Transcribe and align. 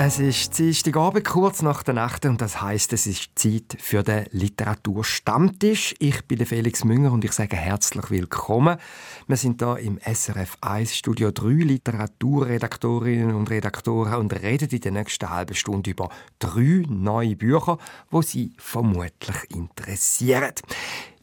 es 0.00 0.20
ist 0.20 0.56
Dienstagabend, 0.56 1.24
kurz 1.24 1.60
nach 1.60 1.82
der 1.82 1.94
Nacht, 1.94 2.24
und 2.24 2.40
das 2.40 2.62
heißt, 2.62 2.92
es 2.92 3.08
ist 3.08 3.30
Zeit 3.34 3.76
für 3.80 4.04
den 4.04 4.26
Literaturstammtisch. 4.30 5.96
Ich 5.98 6.24
bin 6.24 6.46
Felix 6.46 6.84
Münger 6.84 7.10
und 7.10 7.24
ich 7.24 7.32
sage 7.32 7.56
herzlich 7.56 8.08
willkommen. 8.08 8.78
Wir 9.26 9.36
sind 9.36 9.60
hier 9.60 9.76
im 9.78 9.98
SRF 9.98 10.56
1 10.60 10.94
Studio 10.94 11.32
3 11.32 11.48
Literaturredaktorinnen 11.48 13.34
und 13.34 13.50
Redaktoren 13.50 14.20
und 14.20 14.32
reden 14.40 14.68
in 14.70 14.80
der 14.80 14.92
nächsten 14.92 15.30
halben 15.30 15.56
Stunde 15.56 15.90
über 15.90 16.10
drei 16.38 16.84
neue 16.88 17.34
Bücher, 17.34 17.78
die 18.12 18.22
Sie 18.22 18.52
vermutlich 18.56 19.50
interessieren. 19.50 20.54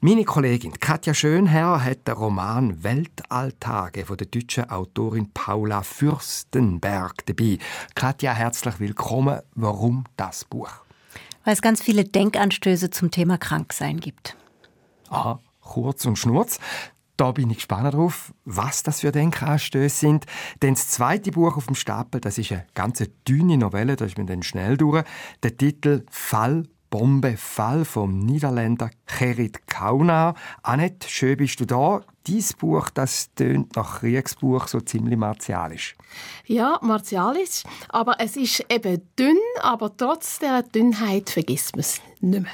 Meine 0.08 0.24
Kollegin 0.24 0.80
Katja 0.80 1.16
Schönherr 1.16 1.84
hat 1.84 2.08
den 2.08 2.14
Roman 2.14 2.84
Weltalltage 2.84 4.06
von 4.06 4.16
der 4.18 4.28
deutschen 4.28 4.70
Autorin 4.70 5.32
Paula 5.34 5.82
Fürstenberg 5.82 7.26
dabei. 7.26 7.58
Katja, 7.96 8.32
herzlich 8.32 8.80
willkommen. 8.80 9.40
Warum 9.56 10.04
das 10.16 10.46
Buch? 10.46 10.70
Weil 11.44 11.56
es 11.56 11.62
ganz 11.64 11.82
viele 11.82 12.04
Denkanstöße 12.04 12.92
zum 12.92 13.10
Thema 13.10 13.40
Kranksein 13.40 14.00
gibt. 14.00 14.38
Aha, 15.10 15.40
kurz 15.60 16.06
und 16.06 16.20
schnurz. 16.20 16.60
Da 17.18 17.32
bin 17.32 17.50
ich 17.50 17.58
gespannt 17.58 17.96
drauf, 17.96 18.32
was 18.44 18.84
das 18.84 19.00
für 19.00 19.12
Denkanstöße 19.12 19.98
sind. 19.98 20.28
Denn 20.62 20.76
das 20.76 20.90
zweite 20.90 21.32
Buch 21.32 21.58
auf 21.58 21.66
dem 21.66 21.74
Stapel, 21.74 22.22
das 22.22 22.38
ist 22.38 22.52
eine 22.52 22.68
ganz 22.76 23.04
dünne 23.28 23.58
Novelle, 23.58 23.96
da 23.96 24.06
ist 24.06 24.20
man 24.20 24.28
dann 24.28 24.44
schnell 24.44 24.78
durch. 24.78 25.04
Der 25.42 25.58
Titel 25.58 26.06
Fall 26.12 26.68
Bombefall 26.98 27.84
vom 27.84 28.20
Niederländer 28.20 28.90
Gerrit 29.06 29.68
Kauna. 29.68 30.34
Annette, 30.64 31.10
schön 31.10 31.36
bist 31.36 31.60
du 31.60 31.66
da. 31.66 32.00
Dein 32.26 32.46
Buch, 32.58 32.90
das 32.90 33.34
tönt 33.36 33.76
nach 33.76 34.00
Kriegsbuch 34.00 34.70
so 34.70 34.80
ziemlich 34.80 35.18
martialisch. 35.18 35.98
Ja, 36.46 36.80
martialisch. 36.82 37.64
Aber 37.90 38.22
es 38.22 38.38
ist 38.38 38.64
eben 38.70 39.02
dünn, 39.20 39.36
aber 39.62 39.98
trotz 39.98 40.40
der 40.40 40.64
Dünnheit 40.64 41.30
vergisst 41.30 41.76
man 41.76 41.82
es 41.82 42.00
nicht 42.22 42.44
mehr. 42.44 42.52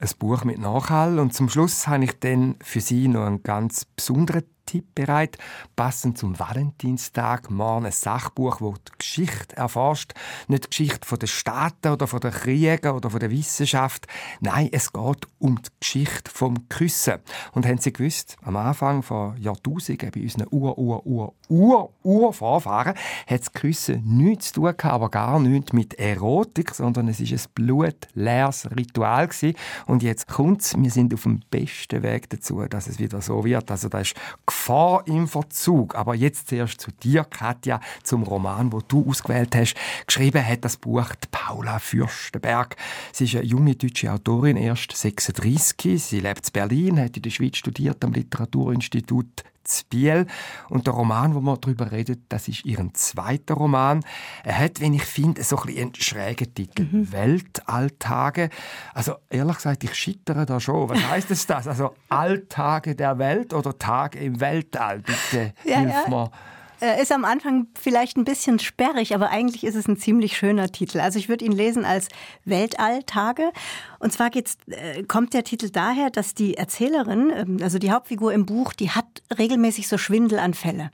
Ein 0.00 0.10
Buch 0.18 0.42
mit 0.42 0.58
Nachhall 0.58 1.20
und 1.20 1.32
zum 1.32 1.48
Schluss 1.48 1.86
habe 1.86 2.02
ich 2.02 2.18
dann 2.18 2.56
für 2.64 2.80
Sie 2.80 3.06
noch 3.06 3.24
einen 3.24 3.44
ganz 3.44 3.84
besonderen 3.84 4.46
Tipp 4.66 4.96
bereit, 4.96 5.38
passend 5.76 6.18
zum 6.18 6.38
Valentinstag, 6.38 7.50
morgen 7.50 7.86
ein 7.86 7.92
Sachbuch, 7.92 8.58
das 8.58 8.80
die 8.98 8.99
Geschichte 9.00 9.56
erforscht. 9.56 10.12
Nicht 10.46 10.64
die 10.64 10.68
Geschichte 10.70 11.06
von 11.06 11.18
den 11.18 11.28
Staaten 11.28 11.88
oder 11.88 12.06
von 12.06 12.20
den 12.20 12.30
Kriegen 12.30 12.90
oder 12.92 13.10
von 13.10 13.18
der 13.18 13.30
Wissenschaft. 13.30 14.06
Nein, 14.40 14.68
es 14.70 14.92
geht 14.92 15.26
um 15.38 15.60
die 15.60 15.70
Geschichte 15.80 16.30
vom 16.30 16.68
Küssen. 16.68 17.18
Und 17.52 17.66
haben 17.66 17.78
Sie 17.78 17.92
gewusst, 17.92 18.36
am 18.44 18.56
Anfang 18.56 19.02
von 19.02 19.36
Jahrtausenden 19.38 20.10
bei 20.10 20.20
unseren 20.22 20.46
Ur, 20.50 20.78
Ur, 20.78 21.06
Ur, 21.06 21.34
Ur, 21.48 21.92
Urvorfahren 22.02 22.94
hat 23.26 23.40
das 23.40 23.52
Küssen 23.52 24.02
nichts 24.04 24.52
zu 24.52 24.60
tun 24.60 24.76
gehabt, 24.76 24.84
aber 24.84 25.08
gar 25.08 25.40
nichts 25.40 25.72
mit 25.72 25.94
Erotik, 25.94 26.74
sondern 26.74 27.08
es 27.08 27.20
ist 27.20 27.32
ein 27.32 27.52
blutleeres 27.54 28.68
Ritual 28.76 29.28
gewesen. 29.28 29.56
Und 29.86 30.02
jetzt 30.02 30.28
kommt's, 30.28 30.76
wir 30.76 30.90
sind 30.90 31.12
auf 31.14 31.22
dem 31.24 31.40
besten 31.50 32.02
Weg 32.02 32.30
dazu, 32.30 32.62
dass 32.68 32.86
es 32.86 32.98
wieder 32.98 33.20
so 33.20 33.44
wird. 33.44 33.70
Also 33.70 33.88
da 33.88 34.00
ist 34.00 34.14
Gefahr 34.46 35.06
im 35.06 35.26
Verzug. 35.26 35.94
Aber 35.94 36.14
jetzt 36.14 36.48
zuerst 36.48 36.80
zu 36.80 36.90
dir, 37.02 37.24
Katja, 37.24 37.80
zum 38.02 38.22
Roman, 38.22 38.72
wo 38.72 38.80
du 38.90 39.08
ausgewählt 39.08 39.54
hast. 39.56 39.74
Geschrieben 40.06 40.46
hat 40.46 40.64
das 40.64 40.76
Buch 40.76 41.06
Paula 41.30 41.78
Fürstenberg. 41.78 42.76
Sie 43.12 43.24
ist 43.24 43.36
eine 43.36 43.44
junge 43.44 43.74
deutsche 43.74 44.12
Autorin, 44.12 44.56
erst 44.56 44.96
36. 44.96 46.02
Sie 46.02 46.20
lebt 46.20 46.46
in 46.46 46.52
Berlin, 46.52 47.00
hat 47.00 47.16
in 47.16 47.22
der 47.22 47.30
Schweiz 47.30 47.56
studiert 47.56 48.04
am 48.04 48.12
Literaturinstitut 48.12 49.44
Biel. 49.88 50.26
Und 50.68 50.86
der 50.86 50.94
Roman, 50.94 51.34
wo 51.34 51.40
wir 51.40 51.56
darüber 51.56 51.92
reden, 51.92 52.24
das 52.28 52.48
ist 52.48 52.64
ihren 52.64 52.94
zweiter 52.94 53.54
Roman. 53.54 54.02
Er 54.44 54.58
hat, 54.58 54.80
wenn 54.80 54.94
ich 54.94 55.04
finde, 55.04 55.42
so 55.42 55.56
ein 55.58 55.70
einen 55.70 55.94
schrägen 55.94 56.52
Titel. 56.54 56.88
Mhm. 56.90 57.12
Weltalltage. 57.12 58.50
Also, 58.94 59.14
ehrlich 59.28 59.56
gesagt, 59.56 59.84
ich 59.84 59.94
schittere 59.94 60.46
da 60.46 60.58
schon. 60.58 60.88
Was 60.88 61.08
heißt 61.08 61.30
es 61.30 61.46
das? 61.46 61.68
Also, 61.68 61.94
Alltage 62.08 62.94
der 62.96 63.18
Welt 63.18 63.52
oder 63.54 63.78
Tage 63.78 64.18
im 64.18 64.40
Weltall? 64.40 65.00
Bitte, 65.00 65.54
ja, 65.64 65.78
hilf 65.78 65.92
ja. 65.92 66.08
mir. 66.08 66.30
Äh, 66.80 67.02
ist 67.02 67.12
am 67.12 67.24
Anfang 67.24 67.66
vielleicht 67.78 68.16
ein 68.16 68.24
bisschen 68.24 68.58
sperrig, 68.58 69.14
aber 69.14 69.30
eigentlich 69.30 69.64
ist 69.64 69.74
es 69.74 69.86
ein 69.86 69.98
ziemlich 69.98 70.36
schöner 70.36 70.70
Titel. 70.70 71.00
Also 71.00 71.18
ich 71.18 71.28
würde 71.28 71.44
ihn 71.44 71.52
lesen 71.52 71.84
als 71.84 72.08
Weltalltage. 72.44 73.52
Und 73.98 74.12
zwar 74.12 74.30
geht's, 74.30 74.56
äh, 74.66 75.02
kommt 75.02 75.34
der 75.34 75.44
Titel 75.44 75.68
daher, 75.70 76.10
dass 76.10 76.34
die 76.34 76.56
Erzählerin, 76.56 77.30
ähm, 77.34 77.58
also 77.62 77.78
die 77.78 77.90
Hauptfigur 77.90 78.32
im 78.32 78.46
Buch, 78.46 78.72
die 78.72 78.90
hat 78.90 79.22
regelmäßig 79.36 79.88
so 79.88 79.98
Schwindelanfälle. 79.98 80.90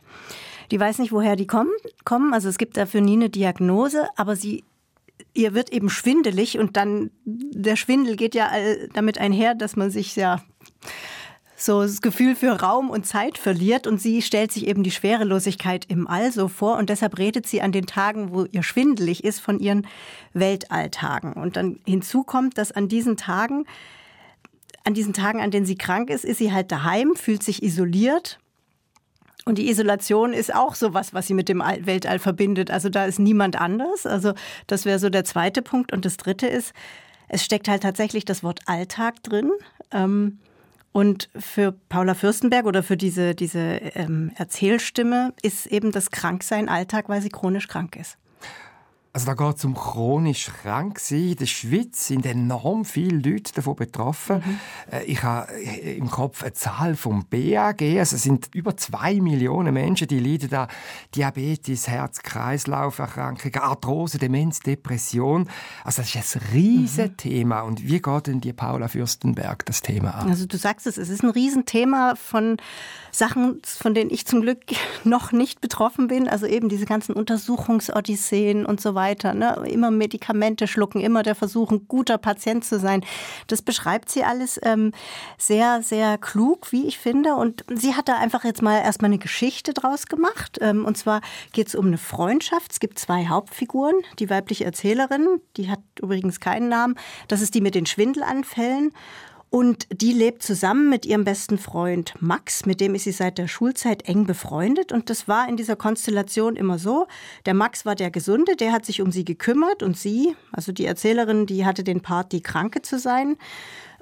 Die 0.72 0.80
weiß 0.80 0.98
nicht, 0.98 1.12
woher 1.12 1.36
die 1.36 1.46
kommen, 1.46 1.70
kommen. 2.04 2.34
Also 2.34 2.48
es 2.48 2.58
gibt 2.58 2.76
dafür 2.76 3.00
nie 3.00 3.14
eine 3.14 3.30
Diagnose, 3.30 4.08
aber 4.16 4.34
sie 4.34 4.64
ihr 5.32 5.54
wird 5.54 5.70
eben 5.70 5.88
schwindelig 5.88 6.58
und 6.58 6.76
dann 6.76 7.10
der 7.24 7.76
Schwindel 7.76 8.16
geht 8.16 8.34
ja 8.34 8.50
damit 8.92 9.18
einher, 9.18 9.54
dass 9.54 9.76
man 9.76 9.90
sich 9.90 10.16
ja 10.16 10.42
so 11.56 11.82
das 11.82 12.02
Gefühl 12.02 12.36
für 12.36 12.60
Raum 12.60 12.90
und 12.90 13.06
Zeit 13.06 13.38
verliert 13.38 13.86
und 13.86 14.00
sie 14.00 14.20
stellt 14.20 14.52
sich 14.52 14.66
eben 14.66 14.82
die 14.82 14.90
Schwerelosigkeit 14.90 15.86
im 15.86 16.06
All 16.06 16.30
so 16.30 16.48
vor 16.48 16.76
und 16.76 16.90
deshalb 16.90 17.18
redet 17.18 17.46
sie 17.46 17.62
an 17.62 17.72
den 17.72 17.86
Tagen, 17.86 18.32
wo 18.32 18.44
ihr 18.44 18.62
schwindelig 18.62 19.24
ist, 19.24 19.40
von 19.40 19.58
ihren 19.58 19.86
Weltalltagen. 20.34 21.32
Und 21.32 21.56
dann 21.56 21.80
hinzu 21.86 22.24
kommt, 22.24 22.58
dass 22.58 22.72
an 22.72 22.88
diesen 22.88 23.16
Tagen, 23.16 23.64
an 24.84 24.92
diesen 24.92 25.14
Tagen, 25.14 25.40
an 25.40 25.50
denen 25.50 25.66
sie 25.66 25.78
krank 25.78 26.10
ist, 26.10 26.24
ist 26.24 26.38
sie 26.38 26.52
halt 26.52 26.70
daheim, 26.70 27.14
fühlt 27.16 27.42
sich 27.42 27.62
isoliert. 27.62 28.38
Und 29.46 29.58
die 29.58 29.70
Isolation 29.70 30.32
ist 30.32 30.54
auch 30.54 30.74
so 30.74 30.92
was, 30.92 31.14
was 31.14 31.26
sie 31.26 31.34
mit 31.34 31.48
dem 31.48 31.60
Weltall 31.60 32.18
verbindet. 32.18 32.70
Also 32.70 32.88
da 32.90 33.06
ist 33.06 33.18
niemand 33.18 33.58
anders. 33.58 34.04
Also 34.04 34.34
das 34.66 34.84
wäre 34.84 34.98
so 34.98 35.08
der 35.08 35.24
zweite 35.24 35.62
Punkt. 35.62 35.92
Und 35.92 36.04
das 36.04 36.16
dritte 36.16 36.48
ist, 36.48 36.74
es 37.28 37.44
steckt 37.44 37.68
halt 37.68 37.82
tatsächlich 37.82 38.24
das 38.24 38.42
Wort 38.42 38.60
Alltag 38.66 39.22
drin. 39.22 39.52
Ähm, 39.92 40.38
und 40.96 41.28
für 41.36 41.72
Paula 41.72 42.14
Fürstenberg 42.14 42.64
oder 42.64 42.82
für 42.82 42.96
diese, 42.96 43.34
diese 43.34 43.58
ähm, 43.58 44.32
Erzählstimme 44.34 45.34
ist 45.42 45.66
eben 45.66 45.92
das 45.92 46.10
Kranksein 46.10 46.70
Alltag, 46.70 47.10
weil 47.10 47.20
sie 47.20 47.28
chronisch 47.28 47.68
krank 47.68 47.96
ist. 47.96 48.16
Also 49.16 49.28
da 49.28 49.32
geht 49.32 49.56
es 49.56 49.64
um 49.64 49.74
chronisch 49.74 50.50
krank 50.62 51.00
sein. 51.00 51.30
In 51.30 51.36
der 51.36 51.46
Schweiz 51.46 52.06
sind 52.06 52.26
enorm 52.26 52.84
viele 52.84 53.16
Leute 53.16 53.50
davon 53.54 53.74
betroffen. 53.74 54.42
Mhm. 54.44 54.58
Äh, 54.92 55.04
ich 55.04 55.22
habe 55.22 55.50
äh, 55.54 55.96
im 55.96 56.10
Kopf 56.10 56.42
eine 56.42 56.52
Zahl 56.52 56.96
vom 56.96 57.24
BAG. 57.24 57.80
Also 57.80 58.16
es 58.16 58.24
sind 58.24 58.50
über 58.54 58.76
zwei 58.76 59.14
Millionen 59.22 59.72
Menschen, 59.72 60.06
die 60.06 60.18
leiden 60.18 60.52
an 60.52 60.68
Diabetes, 61.14 61.88
Herz-Kreislauf-Erkrankungen, 61.88 63.58
Arthrose, 63.58 64.18
Demenz, 64.18 64.60
Depression. 64.60 65.48
Also 65.82 66.02
das 66.02 66.14
ist 66.14 66.36
ein 66.36 66.42
riesiges 66.52 67.12
mhm. 67.12 67.16
Thema. 67.16 67.62
Und 67.62 67.88
wie 67.88 68.02
geht 68.02 68.26
denn 68.26 68.42
die 68.42 68.52
Paula 68.52 68.88
Fürstenberg 68.88 69.64
das 69.64 69.80
Thema 69.80 70.10
an? 70.10 70.28
Also 70.28 70.44
du 70.44 70.58
sagst 70.58 70.86
es, 70.86 70.98
es 70.98 71.08
ist 71.08 71.22
ein 71.22 71.30
Riesenthema 71.30 72.16
von 72.16 72.58
Sachen, 73.12 73.62
von 73.64 73.94
denen 73.94 74.10
ich 74.10 74.26
zum 74.26 74.42
Glück 74.42 74.60
noch 75.04 75.32
nicht 75.32 75.62
betroffen 75.62 76.06
bin. 76.08 76.28
Also 76.28 76.44
eben 76.44 76.68
diese 76.68 76.84
ganzen 76.84 77.14
Untersuchungsodysseen 77.14 78.66
und 78.66 78.78
so 78.78 78.94
weiter 78.94 79.05
weiter. 79.06 79.34
Ne? 79.34 79.56
Immer 79.68 79.90
Medikamente 79.90 80.66
schlucken, 80.66 81.00
immer 81.00 81.22
der 81.22 81.34
Versuch, 81.34 81.70
ein 81.70 81.86
guter 81.88 82.18
Patient 82.18 82.64
zu 82.64 82.78
sein. 82.78 83.04
Das 83.46 83.62
beschreibt 83.62 84.10
sie 84.10 84.24
alles 84.24 84.58
ähm, 84.62 84.92
sehr, 85.38 85.82
sehr 85.82 86.18
klug, 86.18 86.72
wie 86.72 86.86
ich 86.86 86.98
finde. 86.98 87.34
Und 87.36 87.64
sie 87.72 87.94
hat 87.94 88.08
da 88.08 88.18
einfach 88.18 88.44
jetzt 88.44 88.62
mal 88.62 88.80
erstmal 88.80 89.10
eine 89.10 89.18
Geschichte 89.18 89.72
draus 89.72 90.06
gemacht. 90.06 90.58
Ähm, 90.60 90.84
und 90.84 90.98
zwar 90.98 91.20
geht 91.52 91.68
es 91.68 91.74
um 91.74 91.86
eine 91.86 91.98
Freundschaft. 91.98 92.72
Es 92.72 92.80
gibt 92.80 92.98
zwei 92.98 93.26
Hauptfiguren. 93.26 93.94
Die 94.18 94.28
weibliche 94.28 94.64
Erzählerin, 94.64 95.40
die 95.56 95.70
hat 95.70 95.80
übrigens 96.00 96.40
keinen 96.40 96.68
Namen. 96.68 96.96
Das 97.28 97.40
ist 97.40 97.54
die 97.54 97.60
mit 97.60 97.74
den 97.74 97.86
Schwindelanfällen. 97.86 98.92
Und 99.48 99.86
die 99.90 100.12
lebt 100.12 100.42
zusammen 100.42 100.90
mit 100.90 101.06
ihrem 101.06 101.24
besten 101.24 101.56
Freund 101.56 102.14
Max, 102.20 102.66
mit 102.66 102.80
dem 102.80 102.94
ist 102.94 103.04
sie 103.04 103.12
seit 103.12 103.38
der 103.38 103.48
Schulzeit 103.48 104.08
eng 104.08 104.26
befreundet. 104.26 104.92
Und 104.92 105.08
das 105.08 105.28
war 105.28 105.48
in 105.48 105.56
dieser 105.56 105.76
Konstellation 105.76 106.56
immer 106.56 106.78
so. 106.78 107.06
Der 107.46 107.54
Max 107.54 107.86
war 107.86 107.94
der 107.94 108.10
Gesunde, 108.10 108.56
der 108.56 108.72
hat 108.72 108.84
sich 108.84 109.00
um 109.00 109.12
sie 109.12 109.24
gekümmert 109.24 109.82
und 109.82 109.96
sie, 109.96 110.34
also 110.52 110.72
die 110.72 110.84
Erzählerin, 110.84 111.46
die 111.46 111.64
hatte 111.64 111.84
den 111.84 112.00
Part, 112.00 112.32
die 112.32 112.42
Kranke 112.42 112.82
zu 112.82 112.98
sein. 112.98 113.36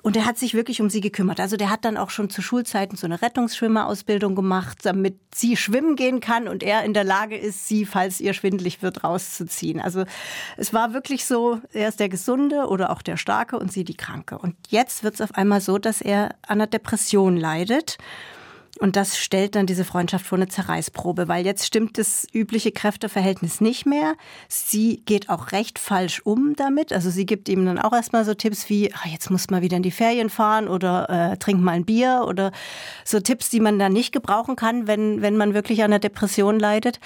Und 0.04 0.18
er 0.18 0.26
hat 0.26 0.36
sich 0.36 0.52
wirklich 0.52 0.82
um 0.82 0.90
sie 0.90 1.00
gekümmert. 1.00 1.40
Also 1.40 1.56
der 1.56 1.70
hat 1.70 1.86
dann 1.86 1.96
auch 1.96 2.10
schon 2.10 2.28
zu 2.28 2.42
Schulzeiten 2.42 2.94
so 2.94 3.06
eine 3.06 3.22
Rettungsschwimmerausbildung 3.22 4.34
gemacht, 4.34 4.80
damit 4.82 5.18
sie 5.34 5.56
schwimmen 5.56 5.96
gehen 5.96 6.20
kann 6.20 6.46
und 6.46 6.62
er 6.62 6.84
in 6.84 6.92
der 6.92 7.04
Lage 7.04 7.38
ist, 7.38 7.66
sie, 7.66 7.86
falls 7.86 8.20
ihr 8.20 8.34
schwindlig 8.34 8.82
wird, 8.82 9.02
rauszuziehen. 9.02 9.80
Also 9.80 10.04
es 10.58 10.74
war 10.74 10.92
wirklich 10.92 11.24
so, 11.24 11.58
er 11.72 11.88
ist 11.88 12.00
der 12.00 12.10
Gesunde 12.10 12.66
oder 12.66 12.90
auch 12.90 13.00
der 13.00 13.16
Starke 13.16 13.58
und 13.58 13.72
sie 13.72 13.82
die 13.82 13.96
Kranke. 13.96 14.36
Und 14.36 14.56
jetzt 14.68 15.04
wird 15.04 15.14
es 15.14 15.22
auf 15.22 15.34
einmal 15.36 15.62
so, 15.62 15.78
dass 15.78 16.02
er 16.02 16.34
an 16.42 16.60
einer 16.60 16.66
Depression 16.66 17.38
leidet. 17.38 17.96
Und 18.84 18.96
das 18.96 19.16
stellt 19.16 19.54
dann 19.54 19.64
diese 19.64 19.82
Freundschaft 19.82 20.26
vor 20.26 20.36
eine 20.36 20.46
Zerreißprobe, 20.46 21.26
weil 21.26 21.46
jetzt 21.46 21.64
stimmt 21.64 21.96
das 21.96 22.26
übliche 22.34 22.70
Kräfteverhältnis 22.70 23.62
nicht 23.62 23.86
mehr. 23.86 24.14
Sie 24.46 25.00
geht 25.06 25.30
auch 25.30 25.52
recht 25.52 25.78
falsch 25.78 26.20
um 26.22 26.54
damit. 26.54 26.92
Also 26.92 27.08
sie 27.08 27.24
gibt 27.24 27.48
ihm 27.48 27.64
dann 27.64 27.78
auch 27.78 27.94
erstmal 27.94 28.26
so 28.26 28.34
Tipps 28.34 28.68
wie, 28.68 28.92
ach, 28.92 29.06
jetzt 29.06 29.30
muss 29.30 29.48
mal 29.48 29.62
wieder 29.62 29.78
in 29.78 29.82
die 29.82 29.90
Ferien 29.90 30.28
fahren 30.28 30.68
oder 30.68 31.08
äh, 31.08 31.38
trink 31.38 31.62
mal 31.62 31.72
ein 31.72 31.86
Bier 31.86 32.26
oder 32.28 32.52
so 33.06 33.20
Tipps, 33.20 33.48
die 33.48 33.60
man 33.60 33.78
dann 33.78 33.94
nicht 33.94 34.12
gebrauchen 34.12 34.54
kann, 34.54 34.86
wenn, 34.86 35.22
wenn 35.22 35.38
man 35.38 35.54
wirklich 35.54 35.82
an 35.82 35.86
einer 35.90 35.98
Depression 35.98 36.58
leidet. 36.58 37.00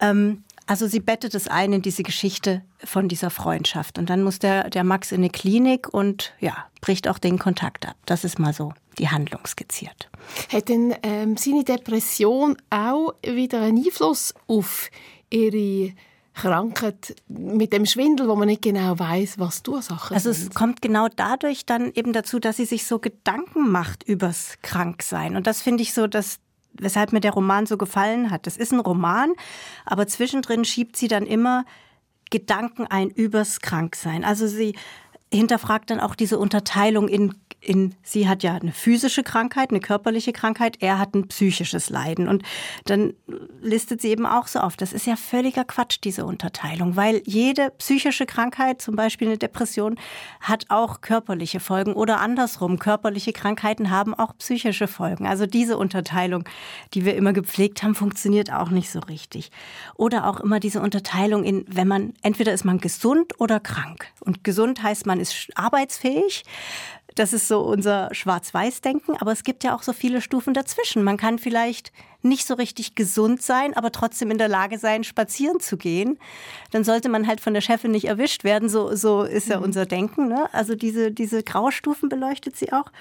Ähm, 0.00 0.42
also 0.70 0.86
sie 0.86 1.00
bettet 1.00 1.34
es 1.34 1.48
ein 1.48 1.72
in 1.72 1.82
diese 1.82 2.04
Geschichte 2.04 2.62
von 2.84 3.08
dieser 3.08 3.30
Freundschaft. 3.30 3.98
Und 3.98 4.08
dann 4.08 4.22
muss 4.22 4.38
der, 4.38 4.70
der 4.70 4.84
Max 4.84 5.10
in 5.10 5.18
eine 5.18 5.28
Klinik 5.28 5.92
und 5.92 6.32
ja, 6.38 6.68
bricht 6.80 7.08
auch 7.08 7.18
den 7.18 7.40
Kontakt 7.40 7.88
ab. 7.88 7.96
Das 8.06 8.22
ist 8.22 8.38
mal 8.38 8.52
so 8.52 8.72
die 8.96 9.08
Handlung 9.08 9.44
skizziert. 9.48 10.08
Hat 10.48 10.68
denn 10.68 10.94
ähm, 11.02 11.36
seine 11.36 11.64
Depression 11.64 12.56
auch 12.70 13.14
wieder 13.24 13.62
einen 13.62 13.84
Einfluss 13.84 14.32
auf 14.46 14.92
ihre 15.28 15.92
Krankheit 16.34 17.16
mit 17.26 17.72
dem 17.72 17.84
Schwindel, 17.84 18.28
wo 18.28 18.36
man 18.36 18.46
nicht 18.46 18.62
genau 18.62 18.96
weiß, 18.96 19.40
was 19.40 19.64
die 19.64 19.70
Ursachen 19.70 20.14
also 20.14 20.32
sind. 20.32 20.50
es 20.50 20.54
kommt 20.54 20.82
genau 20.82 21.08
dadurch 21.08 21.66
dann 21.66 21.90
eben 21.94 22.12
dazu, 22.12 22.38
dass 22.38 22.58
sie 22.58 22.64
sich 22.64 22.86
so 22.86 23.00
Gedanken 23.00 23.72
macht 23.72 24.04
übers 24.04 24.56
Kranksein. 24.62 25.34
Und 25.34 25.48
das 25.48 25.62
finde 25.62 25.82
ich 25.82 25.92
so, 25.92 26.06
dass 26.06 26.38
weshalb 26.72 27.12
mir 27.12 27.20
der 27.20 27.32
Roman 27.32 27.66
so 27.66 27.76
gefallen 27.76 28.30
hat. 28.30 28.46
Das 28.46 28.56
ist 28.56 28.72
ein 28.72 28.80
Roman, 28.80 29.32
aber 29.84 30.06
zwischendrin 30.06 30.64
schiebt 30.64 30.96
sie 30.96 31.08
dann 31.08 31.26
immer 31.26 31.64
Gedanken 32.30 32.86
ein 32.86 33.10
übers 33.10 33.60
Kranksein. 33.60 34.24
Also 34.24 34.46
sie 34.46 34.76
hinterfragt 35.32 35.90
dann 35.90 36.00
auch 36.00 36.14
diese 36.14 36.38
Unterteilung 36.38 37.08
in 37.08 37.34
in, 37.60 37.94
sie 38.02 38.26
hat 38.26 38.42
ja 38.42 38.54
eine 38.54 38.72
physische 38.72 39.22
Krankheit, 39.22 39.70
eine 39.70 39.80
körperliche 39.80 40.32
Krankheit, 40.32 40.78
er 40.80 40.98
hat 40.98 41.14
ein 41.14 41.28
psychisches 41.28 41.90
Leiden. 41.90 42.26
Und 42.26 42.42
dann 42.86 43.12
listet 43.60 44.00
sie 44.00 44.08
eben 44.08 44.24
auch 44.24 44.46
so 44.46 44.60
auf. 44.60 44.76
Das 44.76 44.92
ist 44.92 45.06
ja 45.06 45.16
völliger 45.16 45.64
Quatsch, 45.64 45.98
diese 46.02 46.24
Unterteilung, 46.24 46.96
weil 46.96 47.22
jede 47.26 47.70
psychische 47.78 48.24
Krankheit, 48.24 48.80
zum 48.80 48.96
Beispiel 48.96 49.28
eine 49.28 49.38
Depression, 49.38 49.96
hat 50.40 50.66
auch 50.68 51.02
körperliche 51.02 51.60
Folgen 51.60 51.92
oder 51.92 52.20
andersrum. 52.20 52.78
Körperliche 52.78 53.32
Krankheiten 53.32 53.90
haben 53.90 54.14
auch 54.14 54.36
psychische 54.38 54.88
Folgen. 54.88 55.26
Also 55.26 55.44
diese 55.44 55.76
Unterteilung, 55.76 56.44
die 56.94 57.04
wir 57.04 57.14
immer 57.14 57.34
gepflegt 57.34 57.82
haben, 57.82 57.94
funktioniert 57.94 58.50
auch 58.50 58.70
nicht 58.70 58.90
so 58.90 59.00
richtig. 59.00 59.50
Oder 59.96 60.26
auch 60.26 60.40
immer 60.40 60.60
diese 60.60 60.80
Unterteilung 60.80 61.44
in, 61.44 61.66
wenn 61.68 61.88
man, 61.88 62.14
entweder 62.22 62.54
ist 62.54 62.64
man 62.64 62.78
gesund 62.78 63.38
oder 63.38 63.60
krank. 63.60 64.06
Und 64.20 64.44
gesund 64.44 64.82
heißt, 64.82 65.04
man 65.04 65.19
ist 65.20 65.48
arbeitsfähig. 65.54 66.44
Das 67.16 67.32
ist 67.32 67.48
so 67.48 67.60
unser 67.60 68.14
Schwarz-Weiß-Denken, 68.14 69.16
aber 69.18 69.32
es 69.32 69.42
gibt 69.42 69.64
ja 69.64 69.74
auch 69.74 69.82
so 69.82 69.92
viele 69.92 70.20
Stufen 70.20 70.54
dazwischen. 70.54 71.02
Man 71.02 71.16
kann 71.16 71.38
vielleicht 71.38 71.92
nicht 72.22 72.46
so 72.46 72.54
richtig 72.54 72.94
gesund 72.94 73.42
sein, 73.42 73.76
aber 73.76 73.92
trotzdem 73.92 74.30
in 74.30 74.38
der 74.38 74.48
Lage 74.48 74.78
sein, 74.78 75.04
spazieren 75.04 75.58
zu 75.60 75.76
gehen. 75.76 76.18
Dann 76.70 76.84
sollte 76.84 77.08
man 77.08 77.26
halt 77.26 77.40
von 77.40 77.54
der 77.54 77.62
Chefin 77.62 77.90
nicht 77.90 78.06
erwischt 78.06 78.44
werden. 78.44 78.68
So, 78.68 78.94
so 78.94 79.22
ist 79.22 79.48
ja 79.48 79.58
mhm. 79.58 79.64
unser 79.64 79.86
Denken. 79.86 80.28
Ne? 80.28 80.48
Also 80.52 80.74
diese, 80.74 81.10
diese 81.10 81.42
Graustufen 81.42 82.08
beleuchtet 82.08 82.56
sie 82.56 82.72
auch. 82.72 82.92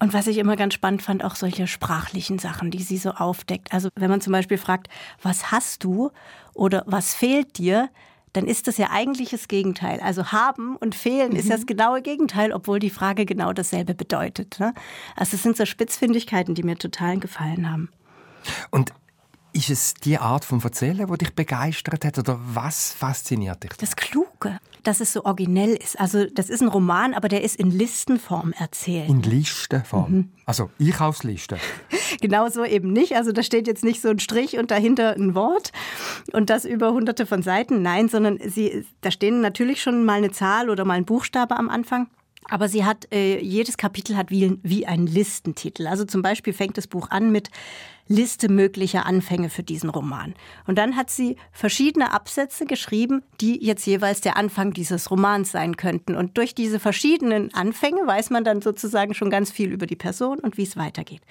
Und 0.00 0.12
was 0.12 0.26
ich 0.26 0.38
immer 0.38 0.56
ganz 0.56 0.74
spannend 0.74 1.02
fand, 1.02 1.24
auch 1.24 1.36
solche 1.36 1.66
sprachlichen 1.66 2.38
Sachen, 2.38 2.70
die 2.70 2.82
sie 2.82 2.98
so 2.98 3.10
aufdeckt. 3.10 3.72
Also 3.72 3.88
wenn 3.94 4.10
man 4.10 4.20
zum 4.20 4.32
Beispiel 4.32 4.58
fragt, 4.58 4.88
was 5.22 5.52
hast 5.52 5.84
du 5.84 6.10
oder 6.52 6.82
was 6.86 7.14
fehlt 7.14 7.58
dir, 7.58 7.90
dann 8.34 8.46
ist 8.46 8.66
das 8.66 8.76
ja 8.76 8.90
eigentlich 8.90 9.30
das 9.30 9.48
Gegenteil. 9.48 10.00
Also 10.00 10.32
haben 10.32 10.76
und 10.76 10.94
fehlen 10.94 11.30
mhm. 11.30 11.36
ist 11.36 11.50
das 11.50 11.66
genaue 11.66 12.02
Gegenteil, 12.02 12.52
obwohl 12.52 12.78
die 12.78 12.90
Frage 12.90 13.24
genau 13.24 13.52
dasselbe 13.52 13.94
bedeutet. 13.94 14.58
Ne? 14.60 14.74
Also 15.16 15.36
es 15.36 15.42
sind 15.42 15.56
so 15.56 15.64
Spitzfindigkeiten, 15.64 16.54
die 16.54 16.62
mir 16.62 16.76
total 16.76 17.18
gefallen 17.18 17.70
haben. 17.70 17.88
Und 18.70 18.92
ist 19.52 19.70
es 19.70 19.94
die 19.94 20.18
Art 20.18 20.44
von 20.44 20.60
Erzählen, 20.60 21.06
die 21.06 21.18
dich 21.18 21.34
begeistert 21.34 22.04
hat? 22.04 22.18
Oder 22.18 22.38
was 22.42 22.92
fasziniert 22.92 23.62
dich? 23.62 23.70
Das 23.78 23.94
Kluge, 23.94 24.28
dass 24.84 25.00
es 25.00 25.12
so 25.12 25.24
originell 25.24 25.74
ist. 25.74 25.98
Also 25.98 26.26
das 26.26 26.50
ist 26.50 26.62
ein 26.62 26.68
Roman, 26.68 27.14
aber 27.14 27.28
der 27.28 27.42
ist 27.42 27.56
in 27.56 27.70
Listenform 27.70 28.52
erzählt. 28.52 29.08
In 29.08 29.22
Listenform? 29.22 30.12
Mhm. 30.12 30.28
Also 30.46 30.70
Einkaufsliste? 30.80 31.58
genau 32.20 32.48
so 32.48 32.64
eben 32.64 32.92
nicht. 32.92 33.16
Also 33.16 33.32
da 33.32 33.42
steht 33.42 33.66
jetzt 33.66 33.84
nicht 33.84 34.00
so 34.00 34.08
ein 34.08 34.18
Strich 34.18 34.58
und 34.58 34.70
dahinter 34.70 35.14
ein 35.14 35.34
Wort 35.34 35.72
und 36.32 36.50
das 36.50 36.64
über 36.64 36.92
hunderte 36.92 37.26
von 37.26 37.42
Seiten. 37.42 37.82
Nein, 37.82 38.08
sondern 38.08 38.38
sie, 38.46 38.84
da 39.00 39.10
stehen 39.10 39.40
natürlich 39.40 39.82
schon 39.82 40.04
mal 40.04 40.18
eine 40.18 40.30
Zahl 40.30 40.70
oder 40.70 40.84
mal 40.84 40.94
ein 40.94 41.06
Buchstabe 41.06 41.56
am 41.56 41.68
Anfang. 41.68 42.08
Aber 42.50 42.68
sie 42.68 42.84
hat, 42.84 43.10
äh, 43.12 43.40
jedes 43.40 43.78
Kapitel 43.78 44.16
hat 44.16 44.30
wie, 44.30 44.58
wie 44.62 44.86
einen 44.86 45.06
Listentitel. 45.06 45.86
Also 45.86 46.04
zum 46.04 46.20
Beispiel 46.20 46.52
fängt 46.52 46.76
das 46.76 46.86
Buch 46.86 47.10
an 47.10 47.32
mit 47.32 47.48
Liste 48.06 48.50
möglicher 48.50 49.06
Anfänge 49.06 49.48
für 49.48 49.62
diesen 49.62 49.88
Roman. 49.88 50.34
Und 50.66 50.76
dann 50.76 50.96
hat 50.96 51.08
sie 51.10 51.36
verschiedene 51.52 52.12
Absätze 52.12 52.66
geschrieben, 52.66 53.22
die 53.40 53.64
jetzt 53.64 53.86
jeweils 53.86 54.20
der 54.20 54.36
Anfang 54.36 54.72
dieses 54.72 55.10
Romans 55.10 55.52
sein 55.52 55.76
könnten. 55.76 56.14
Und 56.14 56.36
durch 56.36 56.54
diese 56.54 56.78
verschiedenen 56.78 57.52
Anfänge 57.54 58.06
weiß 58.06 58.30
man 58.30 58.44
dann 58.44 58.60
sozusagen 58.60 59.14
schon 59.14 59.30
ganz 59.30 59.50
viel 59.50 59.72
über 59.72 59.86
die 59.86 59.96
Person 59.96 60.38
und 60.38 60.58
wie 60.58 60.64
es 60.64 60.76
weitergeht. 60.76 61.22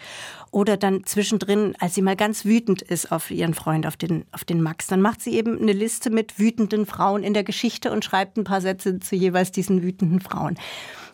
Oder 0.50 0.78
dann 0.78 1.04
zwischendrin, 1.06 1.76
als 1.80 1.94
sie 1.94 2.02
mal 2.02 2.16
ganz 2.16 2.44
wütend 2.44 2.82
ist 2.82 3.12
auf 3.12 3.30
ihren 3.30 3.54
Freund, 3.54 3.86
auf 3.86 3.98
den, 3.98 4.26
auf 4.32 4.44
den 4.44 4.62
Max, 4.62 4.88
dann 4.88 5.02
macht 5.02 5.22
sie 5.22 5.36
eben 5.36 5.60
eine 5.62 5.74
Liste 5.74 6.10
mit 6.10 6.40
wütenden 6.40 6.88
Frauen 6.88 7.24
in 7.24 7.36
der 7.36 7.44
Geschichte 7.44 7.92
und 7.92 8.04
schreibt 8.04 8.38
ein 8.38 8.46
paar 8.46 8.62
Sätze 8.62 9.00
zu 9.00 9.16
jeweils 9.16 9.52
diesen 9.52 9.84
wütenden 9.84 10.22
Frauen. 10.22 10.58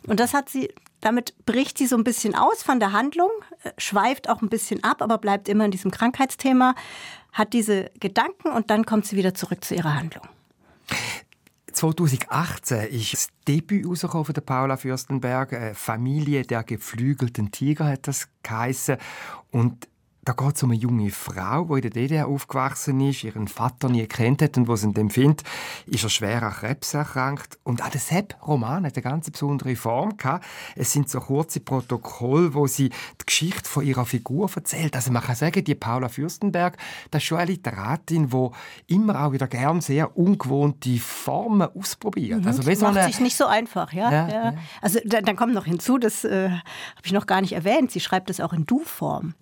Und 0.08 0.22
das 0.22 0.34
hat 0.34 0.50
sie 0.50 0.70
damit 1.02 1.34
bricht 1.46 1.78
sie 1.78 1.88
so 1.88 1.96
ein 1.98 2.04
bisschen 2.04 2.36
aus 2.36 2.64
von 2.64 2.80
der 2.80 2.92
Handlung, 2.92 3.30
äh, 3.64 3.72
schweift 3.78 4.30
auch 4.30 4.42
ein 4.42 4.50
bisschen 4.50 4.84
ab, 4.84 5.02
aber 5.02 5.18
bleibt 5.18 5.50
immer 5.50 5.66
in 5.66 5.72
diesem 5.72 5.92
Krankheitsthema, 5.92 6.76
hat 7.32 7.54
diese 7.54 7.92
Gedanken 8.00 8.50
und 8.50 8.70
dann 8.70 8.86
kommt 8.86 9.06
sie 9.06 9.16
wieder 9.16 9.34
zurück 9.34 9.64
zu 9.64 9.76
ihrer 9.76 9.96
Handlung. 9.96 10.24
2018 11.72 12.90
ist 12.90 13.14
das 13.14 13.28
Debüt 13.48 13.86
von 14.00 14.26
der 14.34 14.42
Paula 14.42 14.76
Fürstenberg. 14.76 15.76
Familie 15.76 16.44
der 16.44 16.64
geflügelten 16.64 17.52
Tiger 17.52 17.86
hat 17.86 18.08
das 18.08 18.28
geheißen. 18.44 18.98
Und 19.52 19.88
da 20.30 20.34
geht 20.34 20.58
es 20.58 20.62
um 20.62 20.70
eine 20.70 20.80
junge 20.80 21.10
Frau, 21.10 21.66
die 21.66 21.74
in 21.74 21.82
der 21.82 21.90
DDR 21.90 22.28
aufgewachsen 22.28 23.02
ist, 23.02 23.24
ihren 23.24 23.48
Vater 23.48 23.90
nie 23.90 24.06
kennt 24.06 24.44
hat 24.44 24.58
und 24.58 24.68
wo 24.68 24.76
sie 24.76 24.88
ihn 24.88 25.10
findet, 25.10 25.42
ist 25.88 26.04
er 26.04 26.10
schwer 26.12 26.44
an 26.44 26.54
Krebs 26.54 26.94
erkrankt. 26.94 27.58
Und 27.64 27.82
auch 27.82 27.90
der 27.90 28.00
Sepp-Roman 28.00 28.86
hat 28.86 28.96
eine 28.96 29.02
ganz 29.02 29.32
besondere 29.32 29.76
Form 29.76 30.18
gehabt. 30.18 30.46
Es 30.76 30.94
sind 30.94 31.10
so 31.10 31.20
kurze 31.20 31.62
Protokolle, 31.62 32.54
wo 32.54 32.68
sie 32.68 32.90
die 32.90 33.26
Geschichte 33.26 33.68
von 33.68 33.84
ihrer 33.84 34.06
Figur 34.06 34.52
erzählt. 34.56 34.96
Also 34.96 35.12
man 35.12 35.24
kann 35.24 35.34
sagen, 35.34 35.64
die 35.64 35.74
Paula 35.74 36.10
Fürstenberg, 36.10 36.78
das 37.10 37.24
ist 37.24 37.28
schon 37.28 37.40
eine 37.40 37.50
Literatin, 37.50 38.30
die 38.30 38.50
immer 38.94 39.26
auch 39.26 39.32
wieder 39.32 39.48
gern 39.48 39.82
sehr 39.82 40.16
ungewohnte 40.16 41.00
Formen 41.00 41.70
ausprobiert. 41.76 42.42
Mhm, 42.42 42.48
also, 42.48 42.62
das 42.62 42.82
macht 42.82 42.94
so 42.94 43.02
sich 43.02 43.20
nicht 43.20 43.36
so 43.36 43.48
einfach, 43.48 43.94
ja. 43.94 44.12
ja, 44.12 44.30
ja. 44.30 44.54
Also 44.80 45.00
dann 45.04 45.36
kommt 45.36 45.56
noch 45.56 45.66
hinzu, 45.66 45.98
das 45.98 46.24
äh, 46.24 46.50
habe 46.50 46.62
ich 47.04 47.14
noch 47.14 47.26
gar 47.26 47.42
nicht 47.42 47.54
erwähnt, 47.54 47.90
sie 47.90 48.00
schreibt 48.00 48.30
es 48.30 48.40
auch 48.40 48.54
in 48.54 48.68
Du-Form. 48.68 49.34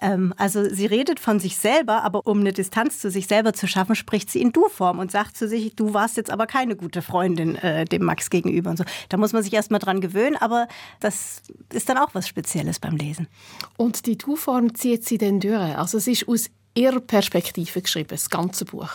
Ähm, 0.00 0.34
also 0.36 0.68
sie 0.68 0.86
redet 0.86 1.20
von 1.20 1.40
sich 1.40 1.56
selber, 1.56 2.02
aber 2.02 2.26
um 2.26 2.40
eine 2.40 2.52
Distanz 2.52 2.98
zu 3.00 3.10
sich 3.10 3.26
selber 3.26 3.52
zu 3.52 3.66
schaffen, 3.66 3.94
spricht 3.94 4.30
sie 4.30 4.40
in 4.40 4.52
Du-Form 4.52 4.98
und 4.98 5.10
sagt 5.10 5.36
zu 5.36 5.48
sich, 5.48 5.74
du 5.76 5.94
warst 5.94 6.16
jetzt 6.16 6.30
aber 6.30 6.46
keine 6.46 6.76
gute 6.76 7.02
Freundin 7.02 7.56
äh, 7.56 7.84
dem 7.84 8.04
Max 8.04 8.30
gegenüber 8.30 8.70
und 8.70 8.76
so. 8.76 8.84
Da 9.08 9.16
muss 9.16 9.32
man 9.32 9.42
sich 9.42 9.52
erstmal 9.52 9.80
dran 9.80 10.00
gewöhnen, 10.00 10.36
aber 10.36 10.68
das 11.00 11.42
ist 11.72 11.88
dann 11.88 11.98
auch 11.98 12.14
was 12.14 12.28
Spezielles 12.28 12.78
beim 12.78 12.96
Lesen. 12.96 13.28
Und 13.76 14.06
die 14.06 14.18
Du-Form 14.18 14.74
zieht 14.74 15.04
sie 15.04 15.18
dann 15.18 15.40
durch. 15.40 15.76
Also 15.76 15.98
es 15.98 16.06
ist 16.06 16.28
aus 16.28 16.50
ihrer 16.74 17.00
Perspektive 17.00 17.82
geschrieben, 17.82 18.08
das 18.10 18.30
ganze 18.30 18.64
Buch. 18.64 18.90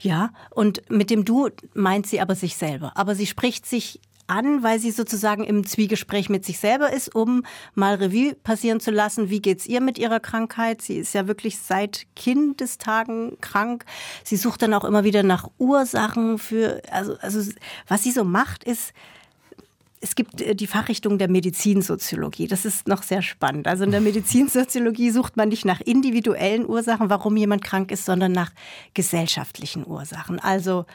Ja, 0.00 0.30
und 0.50 0.88
mit 0.90 1.10
dem 1.10 1.24
Du 1.24 1.50
meint 1.74 2.06
sie 2.06 2.20
aber 2.20 2.34
sich 2.34 2.56
selber. 2.56 2.92
Aber 2.94 3.14
sie 3.14 3.26
spricht 3.26 3.66
sich 3.66 4.00
an, 4.30 4.62
weil 4.62 4.78
sie 4.78 4.92
sozusagen 4.92 5.44
im 5.44 5.66
Zwiegespräch 5.66 6.28
mit 6.28 6.44
sich 6.44 6.58
selber 6.58 6.92
ist, 6.92 7.14
um 7.14 7.42
mal 7.74 7.96
Revue 7.96 8.34
passieren 8.34 8.80
zu 8.80 8.90
lassen, 8.90 9.28
wie 9.28 9.42
geht's 9.42 9.66
ihr 9.66 9.80
mit 9.80 9.98
ihrer 9.98 10.20
Krankheit? 10.20 10.80
Sie 10.80 10.96
ist 10.96 11.12
ja 11.12 11.26
wirklich 11.26 11.58
seit 11.58 12.06
Kindestagen 12.14 13.38
krank. 13.40 13.84
Sie 14.24 14.36
sucht 14.36 14.62
dann 14.62 14.74
auch 14.74 14.84
immer 14.84 15.04
wieder 15.04 15.22
nach 15.22 15.50
Ursachen 15.58 16.38
für, 16.38 16.80
also, 16.90 17.16
also 17.20 17.50
was 17.88 18.02
sie 18.02 18.12
so 18.12 18.24
macht, 18.24 18.64
ist, 18.64 18.92
es 20.00 20.14
gibt 20.14 20.40
äh, 20.40 20.54
die 20.54 20.66
Fachrichtung 20.66 21.18
der 21.18 21.28
Medizinsoziologie. 21.28 22.46
Das 22.46 22.64
ist 22.64 22.88
noch 22.88 23.02
sehr 23.02 23.22
spannend. 23.22 23.66
Also 23.66 23.84
in 23.84 23.90
der 23.90 24.00
Medizinsoziologie 24.00 25.10
sucht 25.10 25.36
man 25.36 25.48
nicht 25.48 25.64
nach 25.64 25.80
individuellen 25.80 26.66
Ursachen, 26.66 27.10
warum 27.10 27.36
jemand 27.36 27.62
krank 27.62 27.90
ist, 27.92 28.04
sondern 28.04 28.32
nach 28.32 28.52
gesellschaftlichen 28.94 29.86
Ursachen. 29.86 30.38
Also 30.38 30.86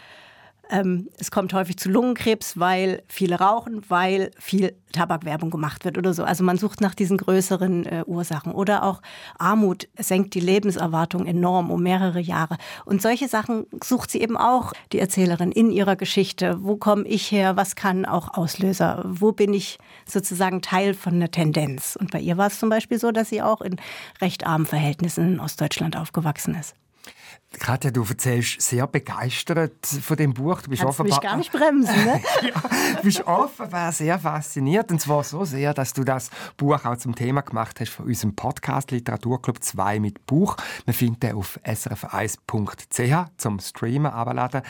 ähm, 0.69 1.10
es 1.17 1.31
kommt 1.31 1.53
häufig 1.53 1.77
zu 1.77 1.89
Lungenkrebs, 1.89 2.60
weil 2.60 3.03
viele 3.07 3.39
rauchen, 3.39 3.84
weil 3.88 4.31
viel 4.39 4.75
Tabakwerbung 4.91 5.50
gemacht 5.50 5.86
wird 5.86 5.98
oder 5.98 6.13
so. 6.13 6.24
Also 6.24 6.43
man 6.43 6.57
sucht 6.57 6.81
nach 6.81 6.95
diesen 6.95 7.17
größeren 7.17 7.86
äh, 7.86 8.03
Ursachen. 8.05 8.53
Oder 8.53 8.84
auch 8.84 9.01
Armut 9.38 9.88
senkt 9.98 10.34
die 10.34 10.39
Lebenserwartung 10.39 11.25
enorm 11.25 11.69
um 11.69 11.84
mehrere 11.84 12.19
Jahre. 12.19 12.57
Und 12.86 13.01
solche 13.01 13.27
Sachen 13.27 13.65
sucht 13.84 14.10
sie 14.10 14.22
eben 14.22 14.38
auch, 14.38 14.74
die 14.91 15.00
Erzählerin, 15.00 15.51
in 15.51 15.72
ihrer 15.72 15.95
Geschichte. 15.95 16.57
Wo 16.63 16.77
komme 16.77 17.05
ich 17.07 17.31
her? 17.31 17.57
Was 17.57 17.75
kann 17.75 18.05
auch 18.05 18.34
Auslöser? 18.36 19.03
Wo 19.05 19.31
bin 19.31 19.53
ich 19.53 19.77
sozusagen 20.05 20.62
Teil 20.62 20.93
von 20.93 21.15
einer 21.15 21.31
Tendenz? 21.31 21.98
Und 22.00 22.12
bei 22.12 22.19
ihr 22.19 22.38
war 22.38 22.48
es 22.48 22.60
zum 22.60 22.69
Beispiel 22.69 23.00
so, 23.00 23.12
dass 23.12 23.29
sie 23.29 23.41
auch 23.41 23.62
in 23.62 23.75
recht 24.22 24.45
armen 24.45 24.65
Verhältnissen 24.65 25.34
in 25.34 25.39
Ostdeutschland 25.39 25.98
aufgewachsen 25.98 26.55
ist. 26.55 26.75
Katja, 27.60 27.92
du 27.92 28.04
erzählst 28.04 28.62
sehr 28.62 28.86
begeistert 28.88 29.86
von 29.86 30.18
dem 30.18 30.34
Buch. 30.34 30.62
Du 30.62 30.70
bist 30.70 30.82
Kannst 30.82 31.00
offenbar 31.00 31.18
mich 31.18 31.24
gar 31.24 31.38
nicht 31.38 31.52
bremsen, 31.52 32.04
ne? 32.04 32.22
ja, 32.42 32.96
du 32.98 33.02
bist 33.04 33.26
offenbar 33.26 33.92
sehr 33.92 34.20
fasziniert 34.20 34.92
und 34.92 35.00
zwar 35.00 35.24
so 35.24 35.46
sehr, 35.46 35.74
dass 35.74 35.94
du 35.94 36.04
das 36.04 36.30
Buch 36.58 36.84
auch 36.84 36.98
zum 36.98 37.16
Thema 37.16 37.42
gemacht 37.42 37.80
hast 37.80 37.92
von 37.92 38.06
unserem 38.08 38.36
Podcast 38.36 38.92
Literaturclub 38.92 39.64
2 39.64 40.00
mit 40.00 40.26
Buch. 40.26 40.58
Man 40.86 40.94
findet 40.94 41.24
den 41.24 41.36
auf 41.36 41.60
srf1.ch 41.64 43.32
zum 43.38 43.60
Streamen 43.60 44.12
abladen. 44.12 44.62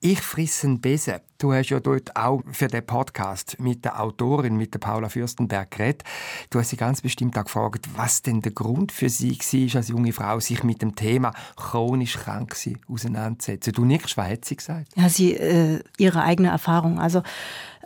Ich 0.00 0.20
frisse 0.20 0.66
einen 0.66 0.80
Besen. 0.80 1.20
Du 1.44 1.52
hast 1.52 1.68
ja 1.68 1.78
dort 1.78 2.16
auch 2.16 2.42
für 2.52 2.68
den 2.68 2.86
Podcast 2.86 3.60
mit 3.60 3.84
der 3.84 4.00
Autorin, 4.00 4.56
mit 4.56 4.72
der 4.72 4.78
Paula 4.78 5.10
Fürstenberg 5.10 5.70
geredet. 5.70 6.02
Du 6.48 6.58
hast 6.58 6.70
sie 6.70 6.78
ganz 6.78 7.02
bestimmt 7.02 7.36
auch 7.36 7.44
gefragt, 7.44 7.86
was 7.96 8.22
denn 8.22 8.40
der 8.40 8.52
Grund 8.52 8.92
für 8.92 9.10
sie 9.10 9.32
war, 9.32 9.76
als 9.76 9.88
junge 9.88 10.14
Frau, 10.14 10.40
sich 10.40 10.64
mit 10.64 10.80
dem 10.80 10.96
Thema 10.96 11.34
chronisch 11.56 12.16
krank 12.16 12.54
sein 12.54 12.78
auseinanderzusetzen. 12.88 13.74
Du 13.74 13.84
nichts, 13.84 14.16
was 14.16 14.26
hat 14.26 14.46
sie 14.46 14.56
gesagt? 14.56 14.86
Ja, 14.96 15.10
sie, 15.10 15.34
äh, 15.34 15.80
ihre 15.98 16.22
eigene 16.22 16.48
Erfahrung. 16.48 16.98
Also, 16.98 17.22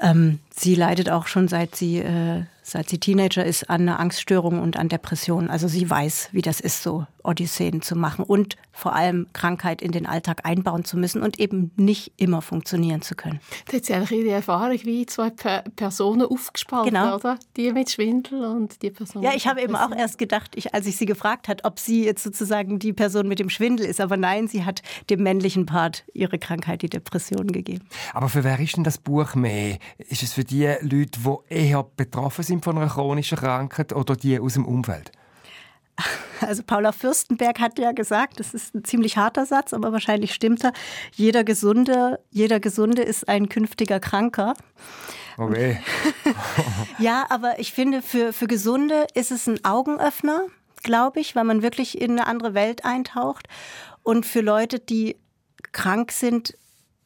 ähm, 0.00 0.38
sie 0.54 0.76
leidet 0.76 1.10
auch 1.10 1.26
schon 1.26 1.48
seit 1.48 1.74
sie 1.74 1.98
äh, 1.98 2.44
seit 2.68 2.88
sie 2.88 2.98
Teenager 2.98 3.44
ist, 3.44 3.68
an 3.70 3.82
einer 3.82 3.98
Angststörung 3.98 4.60
und 4.60 4.76
an 4.76 4.88
Depressionen. 4.88 5.50
Also 5.50 5.68
sie 5.68 5.88
weiß, 5.88 6.28
wie 6.32 6.42
das 6.42 6.60
ist, 6.60 6.82
so 6.82 7.06
Odysseen 7.28 7.82
zu 7.82 7.94
machen 7.94 8.24
und 8.24 8.56
vor 8.72 8.94
allem 8.94 9.26
Krankheit 9.32 9.82
in 9.82 9.92
den 9.92 10.06
Alltag 10.06 10.40
einbauen 10.44 10.84
zu 10.84 10.96
müssen 10.96 11.22
und 11.22 11.38
eben 11.38 11.72
nicht 11.76 12.12
immer 12.16 12.40
funktionieren 12.40 13.02
zu 13.02 13.14
können. 13.14 13.40
Das 13.66 13.76
hat 13.76 13.84
sie 13.84 13.94
eigentlich 13.94 14.22
die 14.22 14.28
Erfahrung 14.28 14.78
wie 14.84 15.04
zwei 15.04 15.30
Personen 15.30 16.22
aufgespalten, 16.22 16.94
genau. 16.94 17.16
oder? 17.16 17.38
Die 17.56 17.72
mit 17.72 17.90
Schwindel 17.90 18.44
und 18.44 18.80
die 18.82 18.90
Person. 18.90 19.22
Ja, 19.22 19.32
ich 19.34 19.46
habe 19.46 19.60
eben 19.60 19.76
auch 19.76 19.94
erst 19.94 20.16
gedacht, 20.16 20.52
ich, 20.56 20.74
als 20.74 20.86
ich 20.86 20.96
sie 20.96 21.06
gefragt 21.06 21.48
hat, 21.48 21.64
ob 21.64 21.78
sie 21.78 22.04
jetzt 22.04 22.22
sozusagen 22.22 22.78
die 22.78 22.92
Person 22.92 23.28
mit 23.28 23.40
dem 23.40 23.50
Schwindel 23.50 23.86
ist. 23.86 24.00
Aber 24.00 24.16
nein, 24.16 24.48
sie 24.48 24.64
hat 24.64 24.82
dem 25.10 25.22
männlichen 25.22 25.66
Part 25.66 26.04
ihre 26.14 26.38
Krankheit, 26.38 26.82
die 26.82 26.88
Depression 26.88 27.48
gegeben. 27.48 27.84
Aber 28.14 28.28
für 28.28 28.42
wer 28.42 28.58
ist 28.58 28.76
denn 28.76 28.84
das 28.84 28.96
Buch 28.96 29.34
mehr? 29.34 29.78
Ist 29.98 30.22
es 30.22 30.32
für 30.32 30.44
die 30.44 30.66
Leute, 30.80 31.20
die 31.20 31.54
eher 31.54 31.82
betroffen 31.96 32.44
sind 32.44 32.64
von 32.64 32.78
einer 32.78 32.88
chronischen 32.88 33.36
Krankheit 33.36 33.92
oder 33.92 34.16
die 34.16 34.38
aus 34.38 34.54
dem 34.54 34.64
Umfeld? 34.64 35.12
Also 36.40 36.62
Paula 36.62 36.92
Fürstenberg 36.92 37.58
hat 37.58 37.78
ja 37.78 37.92
gesagt, 37.92 38.38
das 38.38 38.54
ist 38.54 38.74
ein 38.74 38.84
ziemlich 38.84 39.16
harter 39.16 39.44
Satz, 39.44 39.72
aber 39.72 39.92
wahrscheinlich 39.92 40.32
stimmt 40.32 40.62
er. 40.62 40.72
Jeder 41.14 41.42
Gesunde, 41.42 42.20
jeder 42.30 42.60
Gesunde 42.60 43.02
ist 43.02 43.28
ein 43.28 43.48
künftiger 43.48 43.98
Kranker. 43.98 44.54
Okay. 45.36 45.80
ja, 46.98 47.26
aber 47.30 47.58
ich 47.58 47.72
finde, 47.72 48.02
für, 48.02 48.32
für 48.32 48.46
Gesunde 48.46 49.06
ist 49.14 49.30
es 49.30 49.46
ein 49.46 49.64
Augenöffner, 49.64 50.46
glaube 50.82 51.20
ich, 51.20 51.34
weil 51.34 51.44
man 51.44 51.62
wirklich 51.62 52.00
in 52.00 52.12
eine 52.12 52.26
andere 52.26 52.54
Welt 52.54 52.84
eintaucht. 52.84 53.48
Und 54.02 54.26
für 54.26 54.40
Leute, 54.40 54.78
die 54.78 55.16
krank 55.72 56.12
sind, 56.12 56.56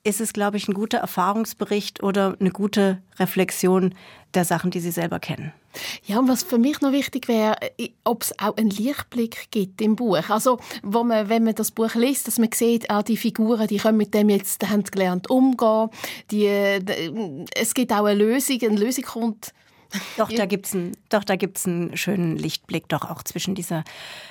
ist 0.05 0.21
es, 0.21 0.33
glaube 0.33 0.57
ich, 0.57 0.69
ein 0.69 0.75
guter 0.75 0.99
Erfahrungsbericht 0.99 2.03
oder 2.03 2.37
eine 2.39 2.51
gute 2.51 3.03
Reflexion 3.19 3.95
der 4.35 4.45
Sachen, 4.45 4.71
die 4.71 4.81
sie 4.81 4.91
selber 4.91 5.21
kennen. 5.21 5.53
Ja, 6.05 6.19
und 6.19 6.29
was 6.29 6.43
für 6.43 6.59
mich 6.59 6.81
noch 6.81 6.93
wichtig 6.93 7.29
wäre, 7.29 7.57
ob 8.05 8.23
es 8.23 8.39
auch 8.39 8.57
einen 8.57 8.71
Lichtblick 8.71 9.51
gibt 9.51 9.81
im 9.81 9.97
Buch. 9.97 10.29
Also, 10.29 10.59
wo 10.83 11.05
man, 11.05 11.29
wenn 11.29 11.45
man 11.45 11.55
das 11.55 11.71
Buch 11.71 11.95
liest, 11.95 12.27
dass 12.27 12.39
man 12.39 12.51
sieht, 12.53 12.91
auch 12.91 13.03
die 13.03 13.17
Figuren, 13.17 13.67
die 13.67 13.79
können 13.79 13.99
mit 13.99 14.15
dem 14.15 14.29
jetzt 14.29 14.69
haben 14.69 14.85
gelernt 14.85 15.31
umgehen. 15.31 15.89
Die, 16.31 16.47
es 17.55 17.75
gibt 17.75 17.93
auch 17.93 18.05
eine 18.05 18.15
Lösung, 18.15 18.59
eine 18.63 18.77
Lösung 18.77 19.05
kommt. 19.05 19.53
Doch, 20.17 20.31
da 20.31 20.47
gibt's 20.47 20.75
einen, 20.75 20.97
doch, 21.11 21.25
da 21.25 21.37
gibt's 21.37 21.67
einen 21.67 21.97
schönen 21.97 22.37
Lichtblick, 22.37 22.89
doch 22.89 23.11
auch 23.11 23.23
zwischen 23.23 23.55
dieser, 23.55 23.85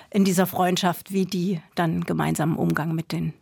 in 0.10 0.26
dieser 0.26 0.48
Freundschaft, 0.48 1.12
wie 1.12 1.26
die 1.26 1.62
dann 1.76 2.02
gemeinsam 2.02 2.58
Umgang 2.58 2.96
mit 2.96 3.12
den 3.12 3.34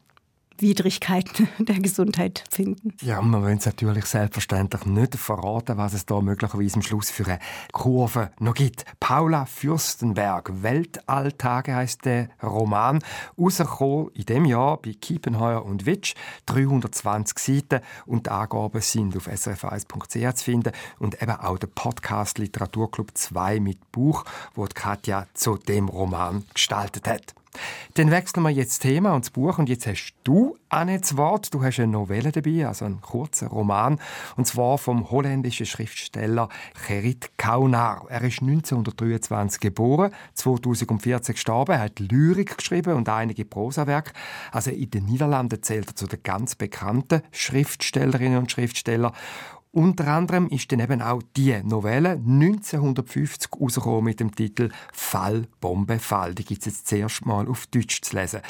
Widrigkeiten 0.61 1.47
der 1.59 1.79
Gesundheit 1.79 2.43
finden. 2.49 2.93
Ja, 3.01 3.21
man 3.21 3.43
will 3.43 3.57
es 3.57 3.65
natürlich 3.65 4.05
selbstverständlich 4.05 4.85
nicht 4.85 5.15
verraten, 5.15 5.77
was 5.77 5.93
es 5.93 6.05
da 6.05 6.21
möglicherweise 6.21 6.75
am 6.75 6.81
Schluss 6.81 7.09
für 7.09 7.25
eine 7.25 7.39
Kurve 7.71 8.31
noch 8.39 8.53
gibt. 8.53 8.85
Paula 8.99 9.45
Fürstenberg, 9.45 10.51
Weltalltage 10.63 11.75
heißt 11.75 12.05
der 12.05 12.29
Roman, 12.41 12.99
rausgekommen 13.37 14.09
in 14.13 14.25
dem 14.25 14.45
Jahr 14.45 14.77
bei 14.77 14.93
Kiepenheuer 14.93 15.65
und 15.65 15.85
Witsch, 15.85 16.15
320 16.47 17.39
Seiten 17.39 17.83
und 18.05 18.27
die 18.27 18.31
Angaben 18.31 18.81
sind 18.81 19.15
auf 19.15 19.27
srf1.ch 19.27 20.35
zu 20.35 20.43
finden 20.43 20.71
und 20.99 21.21
eben 21.21 21.31
auch 21.31 21.57
der 21.57 21.67
Podcast 21.67 22.37
Literaturclub 22.37 23.11
2 23.13 23.59
mit 23.59 23.91
Buch, 23.91 24.25
wo 24.55 24.67
Katja 24.73 25.27
zu 25.33 25.57
dem 25.57 25.89
Roman 25.89 26.45
gestaltet 26.53 27.07
hat. 27.07 27.35
Dann 27.95 28.11
wechseln 28.11 28.43
wir 28.43 28.49
jetzt 28.49 28.71
das 28.71 28.79
Thema 28.79 29.13
und 29.13 29.25
das 29.25 29.31
Buch 29.31 29.57
und 29.57 29.69
jetzt 29.69 29.87
hast 29.87 30.13
du 30.23 30.55
Anne 30.69 30.99
das 30.99 31.17
Wort. 31.17 31.53
Du 31.53 31.63
hast 31.63 31.79
eine 31.79 31.91
Novelle 31.91 32.31
dabei, 32.31 32.67
also 32.67 32.85
einen 32.85 33.01
kurzen 33.01 33.47
Roman, 33.47 33.99
und 34.37 34.45
zwar 34.45 34.77
vom 34.77 35.09
holländischen 35.09 35.65
Schriftsteller 35.65 36.49
Gerrit 36.87 37.31
Kaunar. 37.37 38.05
Er 38.09 38.21
ist 38.21 38.41
1923 38.41 39.59
geboren, 39.59 40.11
2014 40.35 41.33
gestorben. 41.33 41.73
Er 41.73 41.81
hat 41.81 41.99
Lyrik 41.99 42.57
geschrieben 42.57 42.93
und 42.93 43.09
einige 43.09 43.45
Prosawerke. 43.45 44.13
Also 44.51 44.71
in 44.71 44.91
den 44.91 45.05
Niederlanden 45.05 45.61
zählt 45.63 45.89
er 45.89 45.95
zu 45.95 46.07
den 46.07 46.21
ganz 46.23 46.55
bekannten 46.55 47.23
Schriftstellerinnen 47.31 48.37
und 48.37 48.51
Schriftstellern. 48.51 49.13
Unter 49.71 50.07
anderem 50.07 50.47
ist 50.47 50.71
dann 50.71 50.79
eben 50.79 50.99
auch 50.99 51.21
die 51.37 51.61
Novelle 51.61 52.13
1950 52.13 53.51
rausgekommen 53.53 54.03
mit 54.03 54.19
dem 54.19 54.35
Titel 54.35 54.71
Fall, 54.91 55.45
Bombe, 55.61 55.99
Fall. 55.99 56.33
Die 56.33 56.43
gibt 56.43 56.61
es 56.61 56.65
jetzt 56.65 56.87
zuerst 56.87 57.23
mal 57.27 57.47
auf 57.47 57.67
Deutsch 57.67 58.01
zu 58.01 58.15
lesen. 58.15 58.41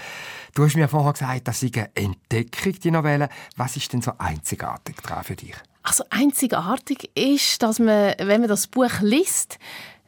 Du 0.56 0.64
hast 0.64 0.78
mir 0.78 0.88
vorher 0.88 1.12
gesagt, 1.12 1.50
das 1.50 1.62
ist 1.62 1.76
eine 1.76 1.90
Entdeckung, 1.94 2.80
die 2.80 2.92
Novelle. 2.92 3.28
Was 3.58 3.76
ist 3.76 3.92
denn 3.92 4.02
so 4.02 4.14
einzigartig 4.18 4.96
daran 5.04 5.26
für 5.26 5.36
dich? 5.36 5.56
Also 5.84 6.06
einzigartig 6.10 7.12
ist, 7.16 7.62
dass 7.64 7.80
man, 7.80 8.14
wenn 8.18 8.40
man 8.40 8.48
das 8.48 8.68
Buch 8.68 9.02
liest, 9.02 9.60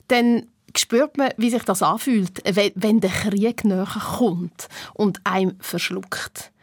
dann 0.08 0.48
spürt 0.78 1.18
man, 1.18 1.32
wie 1.36 1.50
sich 1.50 1.64
das 1.64 1.84
anfühlt, 1.84 2.42
wenn 2.76 3.02
der 3.02 3.10
Krieg 3.10 3.66
näher 3.66 3.86
kommt 4.18 4.70
und 4.94 5.20
einem 5.26 5.58
verschluckt. 5.60 6.54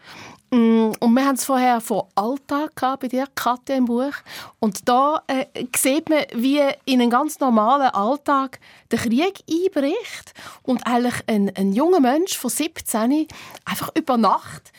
Mm, 0.50 0.92
und 0.98 1.12
wir 1.12 1.26
haben 1.26 1.34
es 1.34 1.44
vorher 1.44 1.80
von 1.80 2.04
Alltag 2.14 2.72
bei 3.00 3.08
dir, 3.08 3.26
Katja, 3.34 3.76
im 3.76 3.84
Buch. 3.84 4.14
Und 4.60 4.88
da 4.88 5.22
äh, 5.26 5.44
sieht 5.76 6.08
man, 6.08 6.24
wie 6.34 6.60
in 6.86 7.00
einem 7.00 7.10
ganz 7.10 7.38
normalen 7.40 7.90
Alltag 7.90 8.58
der 8.90 8.98
Krieg 8.98 9.40
einbricht 9.50 10.32
und 10.62 10.86
eigentlich 10.86 11.22
ein, 11.26 11.52
ein 11.54 11.72
junger 11.72 12.00
Mensch 12.00 12.38
von 12.38 12.50
17 12.50 13.26
einfach 13.66 13.90
über 13.94 14.16
Nacht 14.16 14.72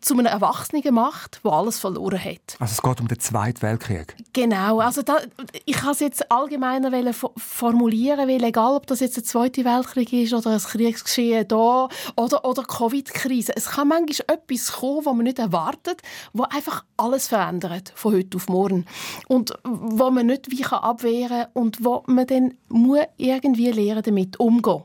zu 0.00 0.14
einem 0.14 0.26
Erwachsenen 0.26 0.94
macht, 0.94 1.40
der 1.44 1.52
alles 1.52 1.78
verloren 1.78 2.22
hat. 2.22 2.56
Also 2.58 2.72
es 2.72 2.82
geht 2.82 3.00
um 3.00 3.08
den 3.08 3.18
Zweiten 3.18 3.62
Weltkrieg. 3.62 4.16
Genau, 4.32 4.80
also 4.80 5.02
da, 5.02 5.18
ich 5.64 5.76
kann 5.76 5.92
es 5.92 6.00
jetzt 6.00 6.30
allgemeiner 6.30 7.12
formulieren, 7.36 8.28
weil 8.28 8.42
egal, 8.42 8.74
ob 8.74 8.86
das 8.86 9.00
jetzt 9.00 9.16
der 9.16 9.24
Zweite 9.24 9.64
Weltkrieg 9.64 10.12
ist 10.12 10.34
oder 10.34 10.50
ein 10.50 10.58
Kriegsgeschehen 10.58 11.46
da 11.48 11.88
oder, 12.16 12.44
oder 12.44 12.62
Covid-Krise, 12.62 13.52
es 13.56 13.66
kann 13.70 13.88
manchmal 13.88 14.36
etwas 14.36 14.72
kommen, 14.72 15.04
was 15.04 15.14
man 15.14 15.24
nicht 15.24 15.38
erwartet, 15.38 16.02
wo 16.32 16.42
einfach 16.44 16.84
alles 16.96 17.28
verändert, 17.28 17.92
von 17.94 18.14
heute 18.14 18.36
auf 18.36 18.48
morgen. 18.48 18.86
Und 19.28 19.52
wo 19.64 20.10
man 20.10 20.26
nicht 20.26 20.50
wie 20.50 20.64
abwehren 20.64 21.28
kann 21.28 21.52
und 21.54 21.84
wo 21.84 22.02
man 22.06 22.26
dann 22.26 22.54
muss 22.68 23.00
irgendwie 23.16 23.70
lernen 23.70 24.02
damit 24.02 24.40
umgehen 24.40 24.82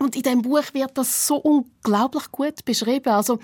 und 0.00 0.16
in 0.16 0.22
dem 0.22 0.42
Buch 0.42 0.62
wird 0.72 0.96
das 0.96 1.26
so 1.26 1.36
unglaublich 1.36 2.30
gut 2.30 2.64
beschrieben. 2.64 3.10
Also 3.10 3.38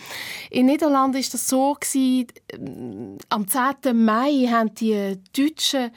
in 0.51 0.67
Niederlanden 0.67 1.19
ist 1.19 1.35
das 1.35 1.49
so 1.49 1.75
gewesen, 1.75 2.27
äh, 2.49 3.19
am 3.29 3.49
10. 3.49 4.05
Mai 4.05 4.49
haben 4.51 4.75
die 4.75 5.19
Deutschen 5.37 5.91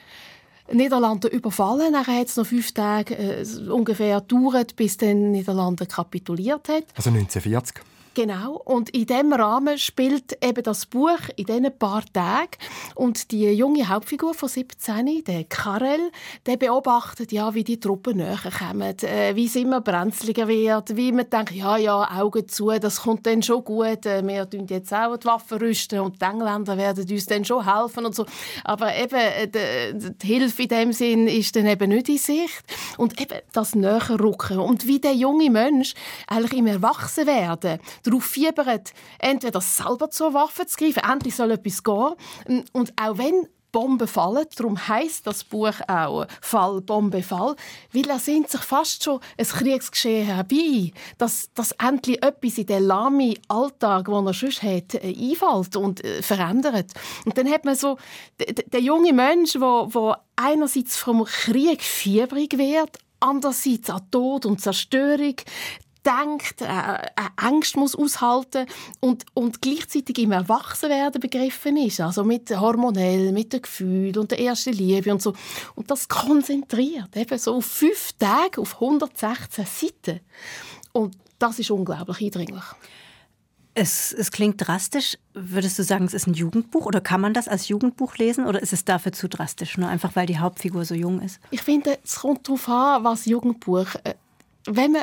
Niederlande 0.72 1.28
überfallen. 1.28 1.92
Dann 1.92 2.06
hat 2.06 2.26
es 2.26 2.36
noch 2.36 2.46
fünf 2.46 2.72
Tage 2.72 3.16
äh, 3.16 3.44
ungefähr 3.70 4.20
gedauert, 4.20 4.76
bis 4.76 4.96
dann 4.96 5.30
Niederlande 5.30 5.86
kapituliert 5.86 6.68
hat. 6.68 6.84
Also 6.94 7.10
1940? 7.10 7.82
Genau. 8.18 8.60
Und 8.64 8.90
in 8.90 9.06
diesem 9.06 9.32
Rahmen 9.32 9.78
spielt 9.78 10.44
eben 10.44 10.64
das 10.64 10.86
Buch 10.86 11.20
in 11.36 11.44
diesen 11.44 11.78
paar 11.78 12.02
Tagen. 12.12 12.50
Und 12.96 13.30
die 13.30 13.48
junge 13.52 13.88
Hauptfigur 13.88 14.34
von 14.34 14.48
17, 14.48 15.22
der 15.22 15.44
Karel, 15.44 16.10
der 16.44 16.56
beobachtet, 16.56 17.30
ja, 17.30 17.54
wie 17.54 17.62
die 17.62 17.78
Truppen 17.78 18.16
näher 18.16 18.40
kommen, 18.58 18.98
äh, 19.04 19.36
wie 19.36 19.46
es 19.46 19.54
immer 19.54 19.80
brenzliger 19.82 20.48
wird, 20.48 20.96
wie 20.96 21.12
man 21.12 21.30
denkt, 21.30 21.52
ja, 21.52 21.76
ja, 21.76 22.18
Augen 22.18 22.48
zu, 22.48 22.70
das 22.80 23.02
kommt 23.02 23.24
dann 23.24 23.40
schon 23.40 23.62
gut. 23.62 24.04
Äh, 24.04 24.26
wir 24.26 24.50
tun 24.50 24.66
jetzt 24.68 24.92
auch 24.92 25.16
die 25.16 25.24
Waffen 25.24 25.58
rüsten 25.58 26.00
und 26.00 26.20
die 26.20 26.24
Engländer 26.24 26.76
werden 26.76 27.08
uns 27.08 27.26
dann 27.26 27.44
schon 27.44 27.72
helfen 27.72 28.04
und 28.04 28.16
so. 28.16 28.26
Aber 28.64 28.96
eben, 28.96 29.14
äh, 29.14 29.46
die, 29.46 30.18
die 30.18 30.26
Hilfe 30.26 30.62
in 30.64 30.68
dem 30.68 30.92
Sinn 30.92 31.28
ist 31.28 31.54
dann 31.54 31.66
eben 31.66 31.88
nicht 31.90 32.08
in 32.08 32.18
Sicht. 32.18 32.64
Und 32.96 33.20
eben 33.20 33.38
das 33.52 33.76
Näherrücken. 33.76 34.58
Und 34.58 34.88
wie 34.88 34.98
der 34.98 35.14
junge 35.14 35.50
Mensch 35.50 35.94
eigentlich 36.26 36.58
im 36.58 36.66
Erwachsenwerden 36.66 37.78
darauf 38.10 38.24
fiebert, 38.24 38.92
entweder 39.18 39.60
selber 39.60 40.10
zur 40.10 40.34
Waffe 40.34 40.66
zu 40.66 40.76
greifen, 40.76 41.02
endlich 41.10 41.36
soll 41.36 41.52
etwas 41.52 41.82
gehen. 41.82 42.64
Und 42.72 42.92
auch 43.00 43.18
wenn 43.18 43.48
Bomben 43.72 44.08
fallen. 44.08 44.46
Darum 44.56 44.88
heißt 44.88 45.26
das 45.26 45.44
Buch 45.44 45.74
auch 45.86 46.26
Fall, 46.40 46.80
Bombe, 46.80 47.22
Fall. 47.22 47.54
Weil 47.92 48.08
er 48.08 48.18
sehnt 48.18 48.50
sich 48.50 48.60
fast 48.60 49.04
schon 49.04 49.20
ein 49.36 49.46
Kriegsgeschehen 49.46 50.26
herbei, 50.26 50.92
dass, 51.18 51.52
dass 51.54 51.72
endlich 51.72 52.22
etwas 52.22 52.58
in 52.58 52.66
den 52.66 52.84
lahmen 52.84 53.34
Alltag, 53.48 54.06
den 54.06 54.26
er 54.26 54.34
sonst 54.34 54.62
hat, 54.62 54.94
äh, 54.94 55.14
einfällt 55.14 55.76
und 55.76 56.04
äh, 56.04 56.22
verändert. 56.22 56.92
Und 57.24 57.36
dann 57.36 57.48
hat 57.48 57.64
man 57.64 57.74
so 57.74 57.98
den 58.38 58.84
jungen 58.84 59.16
Mensch, 59.16 59.52
der 59.52 60.20
einerseits 60.36 60.96
vom 60.96 61.24
Krieg 61.24 61.82
fiebrig 61.82 62.56
wird, 62.56 62.98
andererseits 63.20 63.90
an 63.90 64.10
Tod 64.10 64.46
und 64.46 64.60
Zerstörung, 64.60 65.36
denkt, 66.04 66.62
äh, 66.62 66.66
äh, 66.66 67.08
Angst 67.36 67.76
muss 67.76 67.94
aushalten 67.94 68.66
und, 69.00 69.24
und 69.34 69.60
gleichzeitig 69.60 70.18
im 70.18 70.32
Erwachsenwerden 70.32 71.20
begriffen 71.20 71.76
ist, 71.76 72.00
also 72.00 72.24
mit 72.24 72.50
hormonell, 72.50 73.32
mit 73.32 73.52
dem 73.52 73.62
Gefühl 73.62 74.16
und 74.18 74.30
der 74.30 74.40
ersten 74.40 74.72
Liebe 74.72 75.12
und 75.12 75.22
so. 75.22 75.34
Und 75.74 75.90
das 75.90 76.08
konzentriert 76.08 77.16
eben 77.16 77.38
so 77.38 77.56
auf 77.56 77.66
fünf 77.66 78.12
Tage 78.18 78.60
auf 78.60 78.74
116 78.74 79.66
Seiten. 79.66 80.20
Und 80.92 81.16
das 81.38 81.58
ist 81.58 81.70
unglaublich 81.70 82.20
eindringlich. 82.20 82.64
Es, 83.74 84.12
es, 84.12 84.32
klingt 84.32 84.66
drastisch. 84.66 85.16
Würdest 85.34 85.78
du 85.78 85.84
sagen, 85.84 86.04
es 86.04 86.14
ist 86.14 86.26
ein 86.26 86.34
Jugendbuch 86.34 86.86
oder 86.86 87.00
kann 87.00 87.20
man 87.20 87.32
das 87.32 87.46
als 87.46 87.68
Jugendbuch 87.68 88.16
lesen 88.16 88.44
oder 88.44 88.60
ist 88.60 88.72
es 88.72 88.84
dafür 88.84 89.12
zu 89.12 89.28
drastisch, 89.28 89.78
nur 89.78 89.88
einfach 89.88 90.16
weil 90.16 90.26
die 90.26 90.38
Hauptfigur 90.38 90.84
so 90.84 90.96
jung 90.96 91.20
ist? 91.20 91.38
Ich 91.52 91.62
finde, 91.62 91.96
es 92.02 92.16
kommt 92.16 92.48
darauf 92.48 92.68
an, 92.68 93.04
was 93.04 93.26
Jugendbuch. 93.26 93.94
Äh, 94.02 94.14
wenn 94.66 94.92
man 94.92 95.02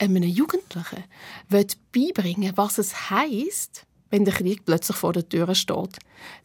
einem 0.00 0.22
Jugendlichen 0.22 1.04
beibringen 1.92 2.56
was 2.56 2.78
es 2.78 3.10
heißt, 3.10 3.86
wenn 4.10 4.24
der 4.24 4.34
Krieg 4.34 4.64
plötzlich 4.64 4.96
vor 4.96 5.12
der 5.12 5.28
Tür 5.28 5.54
steht, 5.54 5.98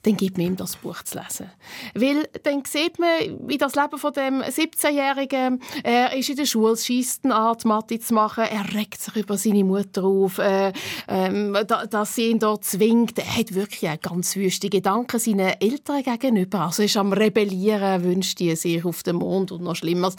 dann 0.03 0.15
gibt 0.15 0.37
man 0.37 0.47
ihm 0.47 0.55
das 0.55 0.77
Buch 0.77 1.01
zu 1.03 1.17
lesen. 1.17 1.49
Weil 1.93 2.29
dann 2.43 2.63
sieht 2.65 2.99
man, 2.99 3.09
wie 3.47 3.57
das 3.57 3.75
Leben 3.75 3.97
von 3.97 4.13
dem 4.13 4.41
17-Jährigen, 4.41 5.61
er 5.83 6.15
ist 6.15 6.29
in 6.29 6.37
der 6.37 6.45
Schule, 6.45 6.77
schießt 6.77 7.25
eine 7.25 7.35
Art 7.35 7.65
Mathe 7.65 7.99
zu 7.99 8.13
machen, 8.13 8.45
er 8.45 8.73
regt 8.73 9.01
sich 9.01 9.15
über 9.15 9.37
seine 9.37 9.63
Mutter 9.63 10.03
auf, 10.03 10.37
äh, 10.37 10.71
äh, 11.07 11.65
dass 11.65 12.15
sie 12.15 12.29
ihn 12.29 12.39
dort 12.39 12.63
zwingt. 12.63 13.17
Er 13.17 13.37
hat 13.37 13.53
wirklich 13.53 14.01
ganz 14.01 14.35
wüste 14.35 14.69
Gedanken 14.69 15.19
seinen 15.19 15.59
Eltern 15.59 16.03
gegenüber. 16.03 16.61
Also 16.61 16.83
er 16.83 16.85
ist 16.85 16.97
am 16.97 17.13
Rebellieren, 17.13 18.03
wünscht 18.03 18.39
die 18.39 18.55
sich 18.55 18.85
auf 18.85 19.03
den 19.03 19.17
Mond 19.17 19.51
und 19.51 19.63
noch 19.63 19.75
Schlimmeres. 19.75 20.15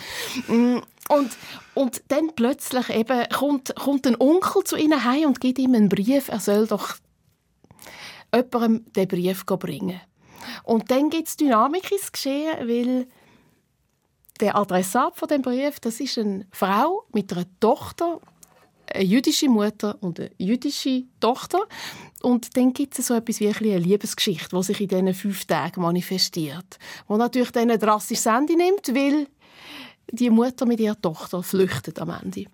Mm, 0.49 0.79
und, 1.09 1.31
und 1.75 2.03
dann 2.09 2.33
plötzlich 2.35 2.91
eben 2.91 3.29
kommt, 3.33 3.75
kommt 3.77 4.07
ein 4.07 4.21
Onkel 4.21 4.65
zu 4.65 4.77
ihnen 4.77 5.05
heim 5.05 5.27
und 5.27 5.41
gibt 5.41 5.59
ihm 5.59 5.75
einen 5.75 5.89
Brief, 5.89 6.29
er 6.29 6.41
soll 6.41 6.67
doch 6.67 6.97
jemandem 8.37 8.93
den 8.93 9.09
Brief 9.09 9.45
bringen. 9.47 10.01
Und 10.65 10.91
dann 10.91 11.11
gibt 11.11 11.29
es 11.29 11.37
Dynamik 11.37 11.91
ins 11.91 12.13
Geschehen, 12.13 12.69
weil 12.69 13.07
der 14.41 14.57
Adressat 14.57 15.17
von 15.17 15.29
dem 15.29 15.43
Brief, 15.43 15.81
das 15.81 16.01
ist 16.01 16.19
eine 16.19 16.47
Frau 16.51 17.05
mit 17.13 17.33
einer 17.33 17.47
Tochter, 17.61 18.21
eine 18.93 19.05
jüdische 19.05 19.49
Mutter 19.49 19.97
und 20.01 20.21
eine 20.21 20.31
jüdische 20.39 21.05
Tochter. 21.21 21.61
Und 22.23 22.57
dann 22.57 22.73
gibt 22.73 22.99
es 22.99 23.07
so 23.07 23.15
etwas 23.15 23.41
wie 23.41 23.49
eine 23.49 23.79
Liebesgeschichte, 23.79 24.57
die 24.57 24.63
sich 24.63 24.81
in 24.81 24.89
diesen 24.89 25.15
fünf 25.15 25.45
Tagen 25.45 25.83
manifestiert. 25.83 26.79
Die 27.09 27.15
natürlich 27.15 27.51
dann 27.51 27.71
ein 27.71 27.79
drastisches 27.79 28.27
Ende 28.27 28.57
nimmt, 28.57 28.89
weil 28.95 29.27
die 30.13 30.31
Mutter 30.31 30.67
mit 30.67 30.81
ihrer 30.81 31.01
Tochter 31.01 31.43
flüchtet 31.43 31.99
am 31.99 32.11
Ende. 32.11 32.47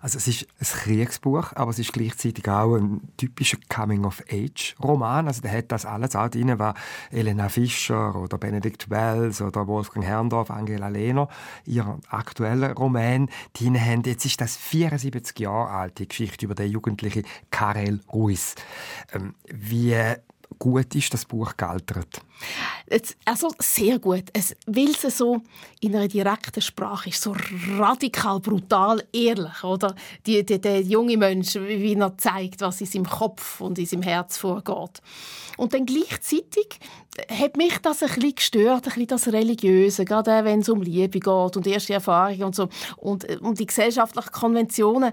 Also 0.00 0.18
es 0.18 0.28
ist 0.28 0.46
ein 0.60 0.66
Kriegsbuch, 0.66 1.52
aber 1.54 1.70
es 1.70 1.78
ist 1.78 1.92
gleichzeitig 1.92 2.48
auch 2.48 2.76
ein 2.76 3.00
typischer 3.16 3.58
Coming-of-Age-Roman. 3.68 5.26
Also 5.26 5.42
der 5.42 5.52
hat 5.52 5.72
das 5.72 5.86
alles 5.86 6.14
auch 6.14 6.28
drin, 6.28 6.58
was 6.58 6.74
Elena 7.10 7.48
Fischer 7.48 8.14
oder 8.14 8.38
Benedikt 8.38 8.90
Wells 8.90 9.40
oder 9.40 9.66
Wolfgang 9.66 10.04
Herrndorf, 10.04 10.50
Angela 10.50 10.88
Lehner, 10.88 11.28
ihr 11.64 11.98
aktueller 12.08 12.74
Roman 12.74 13.28
drin 13.54 13.80
haben. 13.80 14.02
Jetzt 14.04 14.24
ist 14.24 14.40
das 14.40 14.56
74 14.56 15.38
Jahre 15.40 15.70
alt, 15.70 15.98
die 15.98 16.08
Geschichte 16.08 16.46
über 16.46 16.54
den 16.54 16.70
jugendlichen 16.70 17.24
Karel 17.50 18.00
Ruiz. 18.12 18.54
Ähm, 19.12 19.34
wie 19.46 19.96
gut 20.58 20.94
ist 20.94 21.12
das 21.12 21.24
Buch 21.24 21.56
gealtert? 21.56 22.20
Also 23.24 23.48
sehr 23.58 23.98
gut. 23.98 24.24
Es, 24.32 24.54
weil 24.66 24.90
es 24.90 25.16
so 25.16 25.40
in 25.80 25.96
einer 25.96 26.08
direkten 26.08 26.60
Sprache 26.60 27.08
ist, 27.08 27.22
so 27.22 27.34
radikal, 27.76 28.40
brutal, 28.40 29.02
ehrlich. 29.12 29.64
Oder? 29.64 29.94
Die, 30.26 30.44
die, 30.44 30.60
der 30.60 30.82
junge 30.82 31.16
Mensch, 31.16 31.54
wie 31.54 31.94
er 31.94 32.16
zeigt, 32.18 32.60
was 32.60 32.80
in 32.80 32.86
seinem 32.86 33.06
Kopf 33.06 33.60
und 33.60 33.78
in 33.78 33.86
seinem 33.86 34.02
Herz 34.02 34.36
vorgeht. 34.38 35.00
Und 35.56 35.72
dann 35.72 35.86
gleichzeitig 35.86 36.78
hat 37.30 37.56
mich 37.56 37.78
das 37.78 38.02
ein 38.02 38.08
bisschen 38.10 38.34
gestört, 38.34 38.86
ein 38.86 38.92
bisschen 38.92 39.06
das 39.06 39.28
Religiöse, 39.28 40.04
gerade 40.04 40.44
wenn 40.44 40.60
es 40.60 40.68
um 40.68 40.82
Liebe 40.82 41.18
geht 41.18 41.56
und 41.56 41.66
erste 41.66 41.94
Erfahrungen 41.94 42.44
und 42.44 42.54
so. 42.54 42.68
Und, 42.96 43.24
und 43.40 43.58
die 43.58 43.66
gesellschaftlichen 43.66 44.32
Konventionen, 44.32 45.12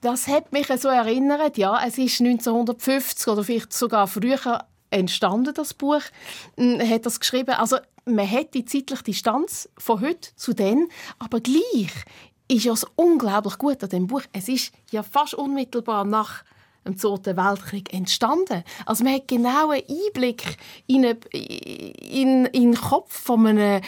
das 0.00 0.28
hat 0.28 0.52
mich 0.52 0.68
so 0.80 0.88
erinnert, 0.88 1.58
ja, 1.58 1.80
es 1.84 1.98
ist 1.98 2.20
1950 2.20 3.26
oder 3.28 3.42
vielleicht 3.42 3.72
sogar 3.72 4.06
früher 4.06 4.64
entstanden, 4.90 5.54
das 5.54 5.74
Buch, 5.74 6.02
hm, 6.56 6.80
hat 6.80 7.06
das 7.06 7.20
geschrieben. 7.20 7.54
Also 7.54 7.78
man 8.04 8.30
hat 8.30 8.54
die 8.54 8.64
zeitliche 8.64 9.02
Distanz 9.02 9.68
von 9.78 10.00
heute 10.00 10.34
zu 10.36 10.54
dann, 10.54 10.88
aber 11.18 11.40
gleich 11.40 11.92
ist 12.48 12.64
ja 12.64 12.74
unglaublich 12.96 13.58
gut 13.58 13.82
an 13.82 13.90
dem 13.90 14.06
Buch. 14.06 14.22
Es 14.32 14.48
ist 14.48 14.72
ja 14.90 15.02
fast 15.02 15.34
unmittelbar 15.34 16.04
nach 16.04 16.42
dem 16.86 16.96
Zweiten 16.96 17.36
Weltkrieg 17.36 17.92
entstanden. 17.92 18.64
Also 18.86 19.04
man 19.04 19.14
hat 19.14 19.28
genau 19.28 19.70
einen 19.70 19.84
Einblick 19.88 20.56
in, 20.86 21.04
eine, 21.04 21.18
in, 21.32 22.46
in 22.46 22.72
den 22.72 22.74
Kopf 22.74 23.20
von 23.20 23.46
einem 23.46 23.82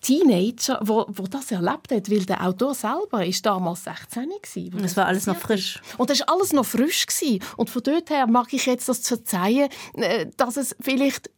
Teenager, 0.00 0.80
wo, 0.82 1.04
wo 1.08 1.24
das 1.24 1.50
erlebt 1.52 1.92
hat, 1.92 2.10
weil 2.10 2.24
der 2.24 2.46
Autor 2.46 2.74
selber 2.74 3.24
ist 3.24 3.44
damals 3.44 3.84
16 3.84 4.28
gewesen. 4.42 4.74
Und 4.74 4.84
es 4.84 4.96
war 4.96 5.06
alles 5.06 5.26
noch 5.26 5.36
frisch. 5.36 5.80
Und 5.98 6.08
das 6.08 6.20
war 6.20 6.30
alles 6.30 6.52
noch 6.52 6.64
frisch 6.64 7.06
gewesen. 7.06 7.42
Und 7.56 7.68
von 7.68 7.82
dort 7.82 8.08
her 8.08 8.26
mag 8.26 8.52
ich 8.52 8.66
jetzt 8.66 8.88
das 8.88 9.06
verzeihen, 9.06 9.68
äh, 9.94 10.26
dass 10.36 10.56
es 10.56 10.74
vielleicht 10.80 11.30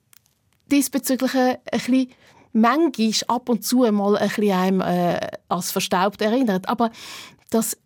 diesbezüglich 0.70 1.34
ein, 1.34 1.58
bisschen 1.70 2.10
manchmal 2.52 3.12
ab 3.28 3.48
und 3.48 3.64
zu 3.64 3.78
mal 3.90 4.16
ein 4.16 4.28
bisschen 4.28 4.52
einem 4.52 4.80
äh, 4.80 5.28
als 5.48 5.72
verstaubt 5.72 6.22
erinnert. 6.22 6.68
Aber 6.68 6.90
das 7.50 7.76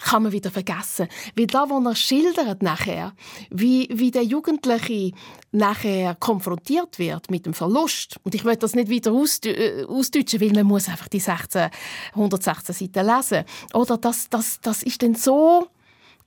kann 0.00 0.22
man 0.22 0.32
wieder 0.32 0.50
vergessen. 0.50 1.08
Weil 1.36 1.46
da, 1.46 1.68
wo 1.68 1.78
er 1.80 1.94
schildert 1.94 2.62
nachher, 2.62 3.12
wie, 3.50 3.88
wie 3.92 4.10
der 4.10 4.24
Jugendliche 4.24 5.12
nachher 5.52 6.14
konfrontiert 6.14 6.98
wird 6.98 7.30
mit 7.30 7.46
dem 7.46 7.54
Verlust. 7.54 8.16
Und 8.22 8.34
ich 8.34 8.44
möchte 8.44 8.60
das 8.60 8.74
nicht 8.74 8.88
wieder 8.88 9.12
äh, 9.12 9.84
ausdeutschen, 9.84 10.40
weil 10.40 10.52
man 10.52 10.66
muss 10.66 10.88
einfach 10.88 11.08
die 11.08 11.20
16, 11.20 11.70
116 12.12 12.74
Seiten 12.74 13.06
lesen. 13.06 13.44
Oder 13.74 13.98
das, 13.98 14.28
das, 14.28 14.60
das 14.60 14.82
ist 14.82 15.02
dann 15.02 15.14
so 15.14 15.68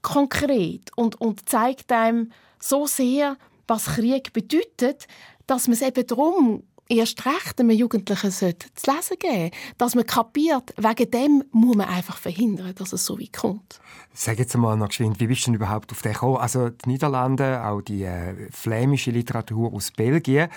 konkret 0.01 0.89
und, 0.95 1.19
und 1.21 1.47
zeigt 1.47 1.91
einem 1.91 2.31
so 2.59 2.87
sehr, 2.87 3.37
was 3.67 3.85
Krieg 3.85 4.33
bedeutet, 4.33 5.07
dass 5.47 5.67
man 5.67 5.73
es 5.73 5.81
eben 5.81 6.05
darum 6.05 6.63
erst 6.91 7.25
recht 7.25 7.59
einem 7.59 7.71
Jugendlichen 7.71 8.31
zu 8.31 8.45
lesen 8.45 9.17
geben 9.19 9.51
dass 9.77 9.95
man 9.95 10.05
kapiert, 10.05 10.73
wegen 10.77 11.11
dem 11.11 11.43
muss 11.51 11.75
man 11.75 11.87
einfach 11.87 12.17
verhindern, 12.17 12.73
dass 12.75 12.93
es 12.93 13.05
so 13.05 13.19
weit 13.19 13.33
kommt. 13.33 13.79
Sag 14.13 14.39
jetzt 14.39 14.55
mal 14.57 14.75
noch 14.77 14.89
geschwind, 14.89 15.19
wie 15.19 15.27
bist 15.27 15.41
du 15.41 15.45
denn 15.45 15.55
überhaupt 15.55 15.91
auf 15.91 16.01
den 16.01 16.13
gekommen? 16.13 16.37
Also 16.37 16.69
die 16.69 16.89
Niederlande, 16.89 17.63
auch 17.65 17.81
die 17.81 18.03
äh, 18.03 18.49
flämische 18.51 19.11
Literatur 19.11 19.73
aus 19.73 19.91
Belgien, 19.91 20.49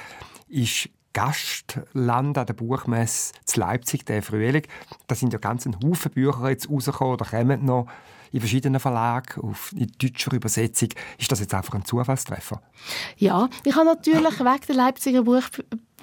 ist 0.49 0.89
Gastland 1.13 2.37
an 2.37 2.47
der 2.47 2.55
Buchmesse 2.55 3.33
zu 3.45 3.61
Leipzig, 3.61 4.05
der 4.05 4.23
Frühling. 4.23 4.67
Da 5.07 5.15
sind 5.15 5.33
ja 5.33 5.39
ganz 5.39 5.65
ein 5.65 5.77
Haufen 5.83 6.11
Bücher 6.11 6.51
jetzt 6.51 6.69
rausgekommen 6.69 7.15
oder 7.15 7.25
kommen 7.25 7.65
noch 7.65 7.87
in 8.33 8.41
verschiedenen 8.41 8.81
Verlagen, 8.81 9.41
auf, 9.43 9.73
in 9.77 9.93
deutscher 9.97 10.33
Übersetzung. 10.33 10.89
Ist 11.19 11.31
das 11.31 11.39
jetzt 11.39 11.55
einfach 11.55 11.75
ein 11.75 11.85
Zufallstreffer? 11.85 12.61
Ja, 13.17 13.49
ich 13.63 13.77
habe 13.77 13.87
natürlich 13.87 14.39
wegen 14.41 14.67
der 14.69 14.75
Leipziger 14.75 15.23
Buch 15.23 15.45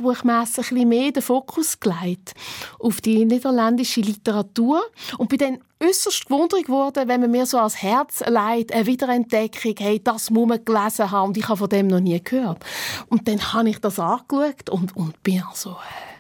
Buchmesse 0.01 0.61
ein 0.61 0.69
bisschen 0.69 0.89
mehr 0.89 1.11
den 1.11 1.23
Fokus 1.23 1.79
gelegt 1.79 2.33
auf 2.79 3.01
die 3.01 3.25
niederländische 3.25 4.01
Literatur. 4.01 4.81
Und 5.17 5.29
bei 5.29 5.37
den 5.37 5.59
äußerst 5.81 6.25
gewundert 6.25 6.63
geworden, 6.63 7.07
wenn 7.07 7.21
man 7.21 7.31
mir 7.31 7.45
so 7.45 7.57
als 7.57 7.81
Herz 7.81 8.23
leidet, 8.27 8.71
eine 8.73 8.85
Wiederentdeckung, 8.85 9.75
hey, 9.77 10.01
das 10.03 10.29
muss 10.29 10.47
man 10.47 10.63
gelesen 10.63 11.11
haben 11.11 11.29
und 11.29 11.37
ich 11.37 11.47
habe 11.47 11.57
von 11.57 11.69
dem 11.69 11.87
noch 11.87 11.99
nie 11.99 12.21
gehört. 12.23 12.63
Und 13.07 13.27
dann 13.27 13.53
habe 13.53 13.69
ich 13.69 13.79
das 13.79 13.99
angeschaut 13.99 14.69
und, 14.69 14.95
und 14.95 15.21
bin 15.23 15.43
so... 15.53 15.71
Äh, 15.71 16.11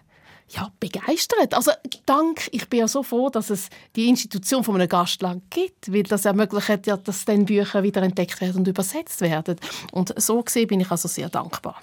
ja, 0.53 0.71
begeistert. 0.79 1.53
Also 1.53 1.71
dank, 2.05 2.49
ich 2.51 2.67
bin 2.67 2.81
ja 2.81 2.87
so 2.87 3.03
froh, 3.03 3.29
dass 3.29 3.49
es 3.49 3.69
die 3.95 4.09
Institution 4.09 4.63
von 4.63 4.75
einem 4.75 4.89
Gastland 4.89 5.43
gibt, 5.49 5.91
weil 5.91 6.03
das 6.03 6.25
ermöglicht 6.25 6.87
ja, 6.87 6.97
dass 6.97 7.25
dann 7.25 7.45
Bücher 7.45 7.83
wieder 7.83 8.03
entdeckt 8.03 8.41
werden 8.41 8.57
und 8.57 8.67
übersetzt 8.67 9.21
werden. 9.21 9.57
Und 9.91 10.13
so 10.21 10.41
gesehen 10.41 10.67
bin 10.67 10.81
ich 10.81 10.91
also 10.91 11.07
sehr 11.07 11.29
dankbar. 11.29 11.81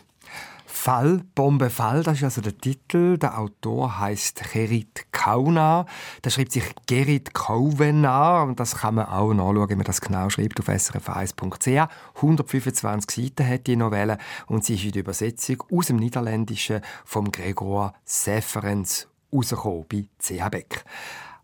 Fall, 0.81 1.23
Bombe, 1.35 1.71
Fall, 1.71 2.05
das 2.05 2.19
ist 2.19 2.25
also 2.25 2.41
der 2.41 2.57
Titel. 2.57 3.19
Der 3.19 3.37
Autor 3.39 3.99
heißt 3.99 4.53
Gerrit 4.53 5.07
Kauna. 5.11 5.87
Der 6.23 6.31
schreibt 6.31 6.53
sich 6.53 6.65
Gerrit 6.87 7.35
Kauvenar. 7.35 8.45
Und 8.45 8.61
das 8.61 8.77
kann 8.77 8.95
man 8.95 9.07
auch 9.07 9.35
nachschauen, 9.35 9.69
wenn 9.71 9.79
man 9.79 9.85
das 9.85 10.01
genau 10.01 10.31
schreibt, 10.31 10.61
auf 10.61 10.69
srf1.ch. 10.69 11.91
125 12.15 13.25
Seiten 13.25 13.47
hat 13.47 13.67
die 13.67 13.75
Novelle 13.75 14.19
und 14.47 14.65
sie 14.65 14.77
ist 14.77 14.85
in 14.85 14.93
der 14.93 15.01
Übersetzung 15.01 15.65
aus 15.71 15.89
dem 15.89 15.97
Niederländischen 15.97 16.81
vom 17.05 17.33
Gregor 17.33 17.93
Seferens 18.05 19.09
rausgekommen 19.33 19.85
bei 19.89 20.05
CH 20.23 20.49
Beck. 20.49 20.85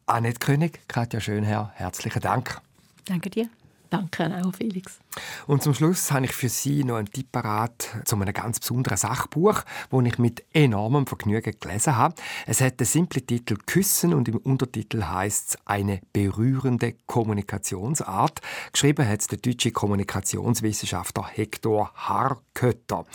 Annette 0.07 0.39
König, 0.39 0.87
Katja 0.87 1.21
Schönherr, 1.21 1.73
herzlichen 1.75 2.23
Dank. 2.23 2.61
Danke 3.05 3.31
dir. 3.31 3.49
Danke 3.91 4.43
auch, 4.43 4.55
Felix. 4.55 5.01
Und 5.47 5.63
zum 5.63 5.75
Schluss 5.75 6.11
habe 6.13 6.27
ich 6.27 6.33
für 6.33 6.49
Sie 6.49 6.85
noch 6.85 6.97
einen 6.97 7.11
Tipp 7.11 7.33
parat 7.33 7.89
zu 8.05 8.17
einem 8.17 8.33
ganz 8.33 8.61
besonderen 8.61 8.97
Sachbuch, 8.97 9.63
das 9.91 10.05
ich 10.05 10.19
mit 10.19 10.45
enormem 10.53 11.07
Vergnügen 11.07 11.55
gelesen 11.59 11.97
habe. 11.97 12.15
Es 12.47 12.61
hat 12.61 12.81
den 12.81 12.87
simplen 12.87 13.27
Titel 13.27 13.57
Küssen 13.67 14.15
und 14.15 14.29
im 14.29 14.39
Untertitel 14.39 15.05
heißt 15.05 15.49
es 15.51 15.59
eine 15.67 16.01
berührende 16.13 16.95
Kommunikationsart. 17.07 18.41
Geschrieben 18.73 19.07
hat 19.09 19.21
es 19.21 19.27
der 19.29 19.39
deutsche 19.39 19.71
Kommunikationswissenschaftler 19.71 21.27
Hector 21.27 21.93
Harkötter. 21.95 23.07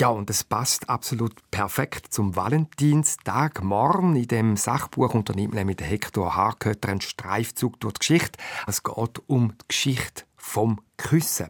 Ja, 0.00 0.08
und 0.08 0.30
es 0.30 0.44
passt 0.44 0.88
absolut 0.88 1.34
perfekt 1.50 2.06
zum 2.10 2.34
Valentinstag. 2.34 3.62
Morgen 3.62 4.16
in 4.16 4.28
dem 4.28 4.56
Sachbuch 4.56 5.12
unternimmt 5.12 5.52
nämlich 5.52 5.76
der 5.76 5.88
Hector 5.88 6.36
Harkötter 6.36 6.88
einen 6.88 7.02
Streifzug 7.02 7.78
durch 7.80 7.94
die 7.94 7.98
Geschichte. 7.98 8.38
Es 8.66 8.82
geht 8.82 9.22
um 9.26 9.52
die 9.58 9.68
Geschichte 9.68 10.24
vom 10.38 10.80
Küssen. 11.00 11.46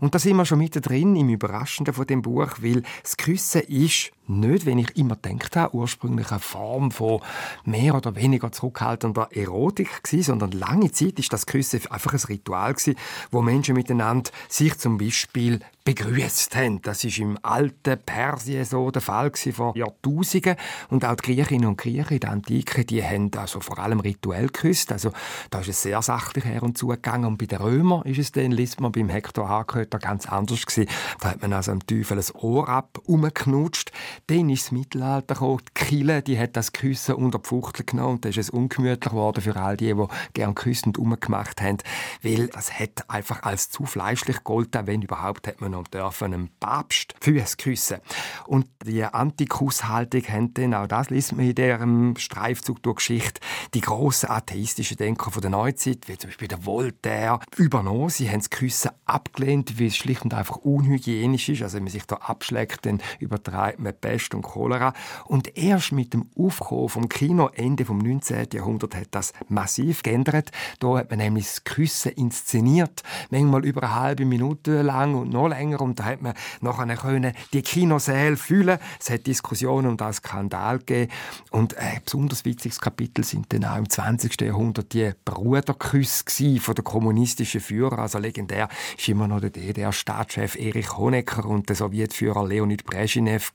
Und 0.00 0.14
da 0.14 0.18
sind 0.18 0.36
wir 0.36 0.44
schon 0.44 0.58
mittendrin 0.58 1.16
im 1.16 1.28
Überraschenden 1.28 1.94
von 1.94 2.06
dem 2.06 2.22
Buch, 2.22 2.48
weil 2.60 2.82
das 3.02 3.16
Küssen 3.16 3.62
ist 3.62 4.12
nicht, 4.28 4.66
wenn 4.66 4.78
ich 4.78 4.96
immer 4.96 5.16
gedacht 5.16 5.56
habe, 5.56 5.74
ursprünglich 5.74 6.30
eine 6.30 6.40
Form 6.40 6.90
von 6.90 7.20
mehr 7.64 7.94
oder 7.94 8.14
weniger 8.14 8.52
zurückhaltender 8.52 9.28
Erotik 9.32 10.02
gewesen, 10.02 10.22
sondern 10.22 10.52
lange 10.52 10.92
Zeit 10.92 11.18
ist 11.18 11.32
das 11.32 11.46
Küssen 11.46 11.80
einfach 11.90 12.12
ein 12.12 12.20
Ritual 12.20 12.74
gewesen, 12.74 12.96
wo 13.30 13.42
Menschen 13.42 13.74
miteinander 13.74 14.30
sich 14.48 14.78
zum 14.78 14.98
Beispiel 14.98 15.60
begrüßt 15.84 16.54
haben. 16.54 16.80
Das 16.82 17.02
ist 17.02 17.18
im 17.18 17.38
alten 17.42 17.98
Persien 17.98 18.64
so 18.64 18.90
der 18.90 19.02
Fall 19.02 19.30
gewesen, 19.30 19.52
vor 19.52 19.76
Jahrtausenden 19.76 20.56
und 20.90 21.04
auch 21.04 21.16
die 21.16 21.34
Griechinnen 21.34 21.68
und 21.68 21.78
Griechen 21.78 22.14
in 22.14 22.20
der 22.20 22.30
Antike, 22.30 22.84
die 22.84 23.02
haben 23.02 23.30
also 23.36 23.60
vor 23.60 23.78
allem 23.80 24.00
rituell 24.00 24.46
geküsst. 24.46 24.92
Also 24.92 25.10
da 25.50 25.60
ist 25.60 25.68
es 25.68 25.82
sehr 25.82 26.00
sachlich 26.02 26.44
her 26.44 26.62
und 26.62 26.78
zugegangen 26.78 27.26
und 27.26 27.38
bei 27.38 27.46
den 27.46 27.60
Römern 27.60 28.02
ist 28.02 28.18
es 28.18 28.32
dann, 28.32 28.52
liest 28.52 28.80
man 28.80 28.91
beim 28.92 29.08
Hector 29.08 29.48
Haarkötter 29.48 29.98
ganz 29.98 30.26
anders 30.26 30.66
gewesen. 30.66 30.88
Da 31.20 31.30
hat 31.30 31.42
man 31.42 31.52
also 31.52 31.72
am 31.72 31.86
Teufel 31.86 32.18
ein 32.18 32.30
Ohr 32.34 32.68
ab, 32.68 32.98
umgeknutscht. 33.04 33.92
Dann 34.26 34.50
ist 34.50 34.64
das 34.64 34.72
Mittelalter 34.72 35.34
gekommen. 35.34 35.60
Die 35.68 35.84
Kille, 35.84 36.22
die 36.22 36.38
hat 36.38 36.56
das 36.56 36.72
Küssen 36.72 37.14
unter 37.14 37.38
die 37.38 37.48
Fuchtel 37.48 37.84
genommen 37.84 38.14
und 38.14 38.24
dann 38.24 38.30
ist 38.30 38.38
es 38.38 38.50
ungemütlich 38.50 39.10
geworden 39.10 39.40
für 39.40 39.56
all 39.56 39.76
die, 39.76 39.94
die 39.94 40.06
gern 40.34 40.54
küssend 40.54 40.98
umgemacht 40.98 41.60
haben, 41.60 41.78
weil 42.22 42.48
das 42.48 42.78
hat 42.78 43.08
einfach 43.08 43.42
als 43.42 43.70
zu 43.70 43.84
fleischlich 43.84 44.38
gegolten, 44.38 44.86
wenn 44.86 45.02
überhaupt 45.02 45.46
hat 45.48 45.60
man 45.60 45.72
noch 45.72 45.88
dürfen 45.88 46.32
einem 46.32 46.48
Papst 46.60 47.14
Füße 47.20 47.56
küssen. 47.56 47.98
Und 48.46 48.66
die 48.84 49.04
Antikushaltung 49.04 50.22
haben 50.28 50.54
dann, 50.54 50.74
auch 50.74 50.86
das 50.86 51.10
liest 51.10 51.32
man 51.32 51.46
in 51.46 51.54
diesem 51.54 52.16
Streifzug 52.16 52.82
durch 52.82 52.96
Geschichte, 52.96 53.40
die 53.74 53.80
grossen 53.80 54.30
atheistischen 54.30 54.96
Denker 54.96 55.30
von 55.30 55.42
der 55.42 55.50
Neuzeit, 55.50 56.08
wie 56.08 56.18
zum 56.18 56.30
Beispiel 56.30 56.48
der 56.48 56.64
Voltaire, 56.64 57.40
übernommen. 57.56 58.08
Sie 58.08 58.28
haben 58.28 58.40
das 58.40 58.50
Küssen 58.50 58.81
abgelehnt, 59.06 59.78
weil 59.78 59.88
es 59.88 59.96
schlicht 59.96 60.22
und 60.22 60.34
einfach 60.34 60.56
unhygienisch 60.56 61.48
ist. 61.48 61.62
Also 61.62 61.76
wenn 61.76 61.84
man 61.84 61.92
sich 61.92 62.06
da 62.06 62.16
abschlägt, 62.16 62.86
dann 62.86 63.00
übertreibt 63.18 63.78
man 63.78 63.94
Pest 63.94 64.34
und 64.34 64.42
Cholera. 64.42 64.92
Und 65.26 65.56
erst 65.56 65.92
mit 65.92 66.14
dem 66.14 66.26
Aufkommen 66.36 66.88
vom 66.88 67.08
Kino 67.08 67.48
Ende 67.54 67.84
vom 67.84 67.98
19. 67.98 68.48
Jahrhundert 68.52 68.94
hat 68.94 69.08
das 69.10 69.32
massiv 69.48 70.02
geändert. 70.02 70.50
Da 70.80 70.98
hat 70.98 71.10
man 71.10 71.18
nämlich 71.18 71.46
das 71.46 71.64
Küssen 71.64 72.12
inszeniert, 72.12 73.02
manchmal 73.30 73.64
über 73.64 73.82
eine 73.82 73.94
halbe 73.94 74.24
Minute 74.24 74.82
lang 74.82 75.14
und 75.14 75.30
noch 75.30 75.48
länger. 75.48 75.80
Und 75.80 75.98
da 75.98 76.04
hat 76.04 76.22
man 76.22 76.34
nachher 76.60 76.96
können 76.96 77.34
die 77.52 77.62
Kinosäle 77.62 78.36
fühlen. 78.36 78.78
Es 79.00 79.10
hat 79.10 79.26
Diskussionen 79.26 79.88
und 79.88 80.02
auch 80.02 80.12
Skandal 80.12 80.78
gegeben. 80.78 81.10
Und 81.50 81.76
ein 81.76 82.00
besonders 82.04 82.44
witziges 82.44 82.80
Kapitel 82.80 83.24
sind 83.24 83.52
dann 83.52 83.64
auch 83.64 83.76
im 83.76 83.88
20. 83.88 84.40
Jahrhundert 84.40 84.92
die 84.92 85.12
Bruderküsse 85.24 86.60
von 86.60 86.74
der 86.74 86.84
kommunistischen 86.84 87.60
Führer. 87.60 87.98
Also 87.98 88.18
legendär 88.18 88.68
ist 88.96 89.08
immer 89.08 89.28
noch 89.28 89.40
der 89.40 89.50
DDR-Staatschef 89.50 90.56
Erich 90.56 90.96
Honecker 90.96 91.44
und 91.46 91.68
der 91.68 91.76
Sowjetführer 91.76 92.46
Leonid 92.46 92.84
Brezhnev 92.84 93.52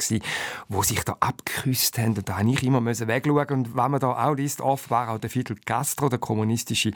wo 0.67 0.83
sich 0.83 1.03
da 1.03 1.17
abgeküsst 1.19 1.97
haben. 1.97 2.17
Und 2.17 2.29
da 2.29 2.37
habe 2.37 2.49
ich 2.49 2.63
immer 2.63 2.83
wegschauen. 2.85 3.47
Und 3.49 3.75
wenn 3.75 3.91
man 3.91 3.99
da 3.99 4.27
auch 4.27 4.35
liest, 4.35 4.61
oft 4.61 4.89
war 4.89 5.09
auch 5.09 5.19
der 5.19 5.29
Fidel 5.29 5.57
Castro, 5.65 6.09
der 6.09 6.19
kommunistische 6.19 6.91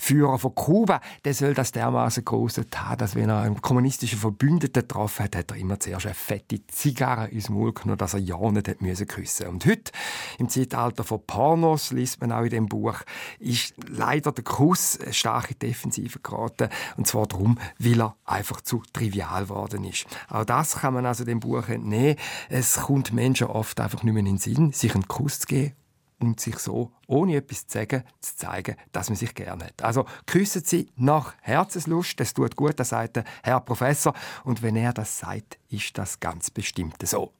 Führer 0.00 0.38
von 0.38 0.54
Kuba, 0.54 1.00
der 1.24 1.34
soll 1.34 1.54
das 1.54 1.72
dermaßen 1.72 2.24
groß 2.24 2.60
haben, 2.76 2.98
dass 2.98 3.14
wenn 3.14 3.28
er 3.28 3.40
einen 3.40 3.60
kommunistischen 3.60 4.18
Verbündeten 4.18 4.82
getroffen 4.82 5.24
hat, 5.24 5.36
hat 5.36 5.50
er 5.50 5.56
immer 5.56 5.78
zuerst 5.80 6.06
eine 6.06 6.14
fette 6.14 6.66
Zigarre 6.66 7.28
ins 7.28 7.48
Maul 7.48 7.72
genommen, 7.72 7.98
dass 7.98 8.14
er 8.14 8.20
ja 8.20 8.36
nicht 8.50 8.80
müssen 8.80 9.06
küssen. 9.06 9.48
Und 9.48 9.66
heute, 9.66 9.92
im 10.38 10.48
Zeitalter 10.48 11.04
von 11.04 11.20
Pornos, 11.26 11.92
liest 11.92 12.20
man 12.20 12.32
auch 12.32 12.42
in 12.42 12.50
dem 12.50 12.66
Buch, 12.66 12.94
ist 13.38 13.74
leider 13.88 14.32
der 14.32 14.44
Kuss 14.44 14.98
eine 15.00 15.12
starke 15.12 15.54
Defensive 15.54 16.18
geraten. 16.20 16.68
Und 16.96 17.06
zwar 17.06 17.26
darum, 17.26 17.58
weil 17.78 18.00
er 18.00 18.16
einfach 18.24 18.60
zu 18.60 18.82
trivial 18.92 19.44
geworden 19.44 19.84
ist. 19.84 20.06
Auch 20.28 20.44
das 20.44 20.76
kann 20.76 20.94
man 20.94 21.06
also 21.06 21.24
dem 21.24 21.40
Buch 21.40 21.68
entnehmen. 21.68 22.16
Es 22.48 22.76
kommt 22.76 23.12
Menschen 23.12 23.48
oft 23.48 23.80
einfach 23.80 24.02
nicht 24.02 24.12
mehr 24.12 24.20
in 24.20 24.26
den 24.26 24.38
Sinn, 24.38 24.72
sich 24.72 24.94
einen 24.94 25.08
Kuss 25.08 25.40
zu 25.40 25.46
geben 25.46 25.74
und 26.18 26.40
sich 26.40 26.58
so, 26.58 26.92
ohne 27.06 27.36
etwas 27.36 27.66
zu 27.66 27.78
sagen, 27.78 28.04
zu 28.20 28.36
zeigen, 28.36 28.76
dass 28.92 29.08
man 29.08 29.16
sich 29.16 29.34
gerne 29.34 29.66
hat. 29.66 29.82
Also 29.82 30.06
küssen 30.26 30.62
Sie 30.64 30.90
nach 30.96 31.34
Herzenslust, 31.40 32.18
das 32.20 32.34
tut 32.34 32.56
gut, 32.56 32.78
das 32.80 32.90
sagt 32.90 33.16
der 33.16 33.24
Herr 33.42 33.60
Professor. 33.60 34.14
Und 34.44 34.62
wenn 34.62 34.76
er 34.76 34.92
das 34.92 35.18
sagt, 35.18 35.58
ist 35.68 35.96
das 35.98 36.20
ganz 36.20 36.50
bestimmt 36.50 37.06
so. 37.06 37.32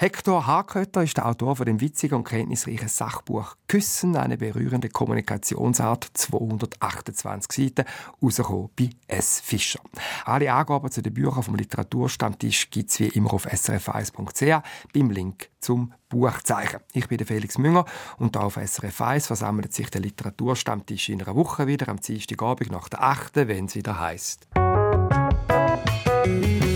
Hector 0.00 0.46
Hakötter 0.46 1.02
ist 1.02 1.18
der 1.18 1.26
Autor 1.26 1.56
von 1.56 1.66
dem 1.66 1.78
witzigen 1.82 2.16
und 2.16 2.24
kenntnisreichen 2.24 2.88
Sachbuch 2.88 3.56
Küssen, 3.68 4.16
eine 4.16 4.38
berührende 4.38 4.88
Kommunikationsart, 4.88 6.06
228 6.14 7.52
Seiten, 7.52 7.84
rausgekommen 8.22 8.70
bei 8.78 8.88
S. 9.08 9.40
Fischer. 9.40 9.80
Alle 10.24 10.50
Angaben 10.54 10.90
zu 10.90 11.02
den 11.02 11.12
Büchern 11.12 11.42
vom 11.42 11.54
Literaturstammtisch 11.54 12.70
gibt 12.70 12.88
es 12.88 13.00
wie 13.00 13.08
immer 13.08 13.34
auf 13.34 13.46
srf1.ch 13.46 14.62
beim 14.94 15.10
Link 15.10 15.50
zum 15.60 15.92
Buchzeichen. 16.08 16.80
Ich 16.94 17.06
bin 17.08 17.22
Felix 17.26 17.58
Münger 17.58 17.84
und 18.16 18.38
auf 18.38 18.54
SRF 18.54 19.02
1 19.02 19.26
versammelt 19.26 19.74
sich 19.74 19.90
der 19.90 20.00
Literaturstammtisch 20.00 21.10
in 21.10 21.22
einer 21.22 21.36
Woche 21.36 21.66
wieder 21.66 21.90
am 21.90 22.00
Dienstagabend 22.00 22.72
nach 22.72 22.88
der 22.88 23.02
8., 23.02 23.36
wenn 23.36 23.66
es 23.66 23.74
wieder 23.74 24.00
heisst. 24.00 24.48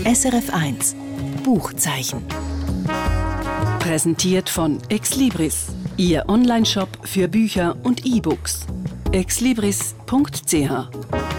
SRF 0.03 0.53
1 0.53 0.95
Buchzeichen. 1.43 2.23
Präsentiert 3.85 4.49
von 4.49 4.79
Exlibris, 4.89 5.67
Ihr 5.95 6.27
Onlineshop 6.27 6.89
für 7.03 7.27
Bücher 7.27 7.77
und 7.83 8.03
E-Books. 8.03 8.65
exlibris.ch 9.11 11.34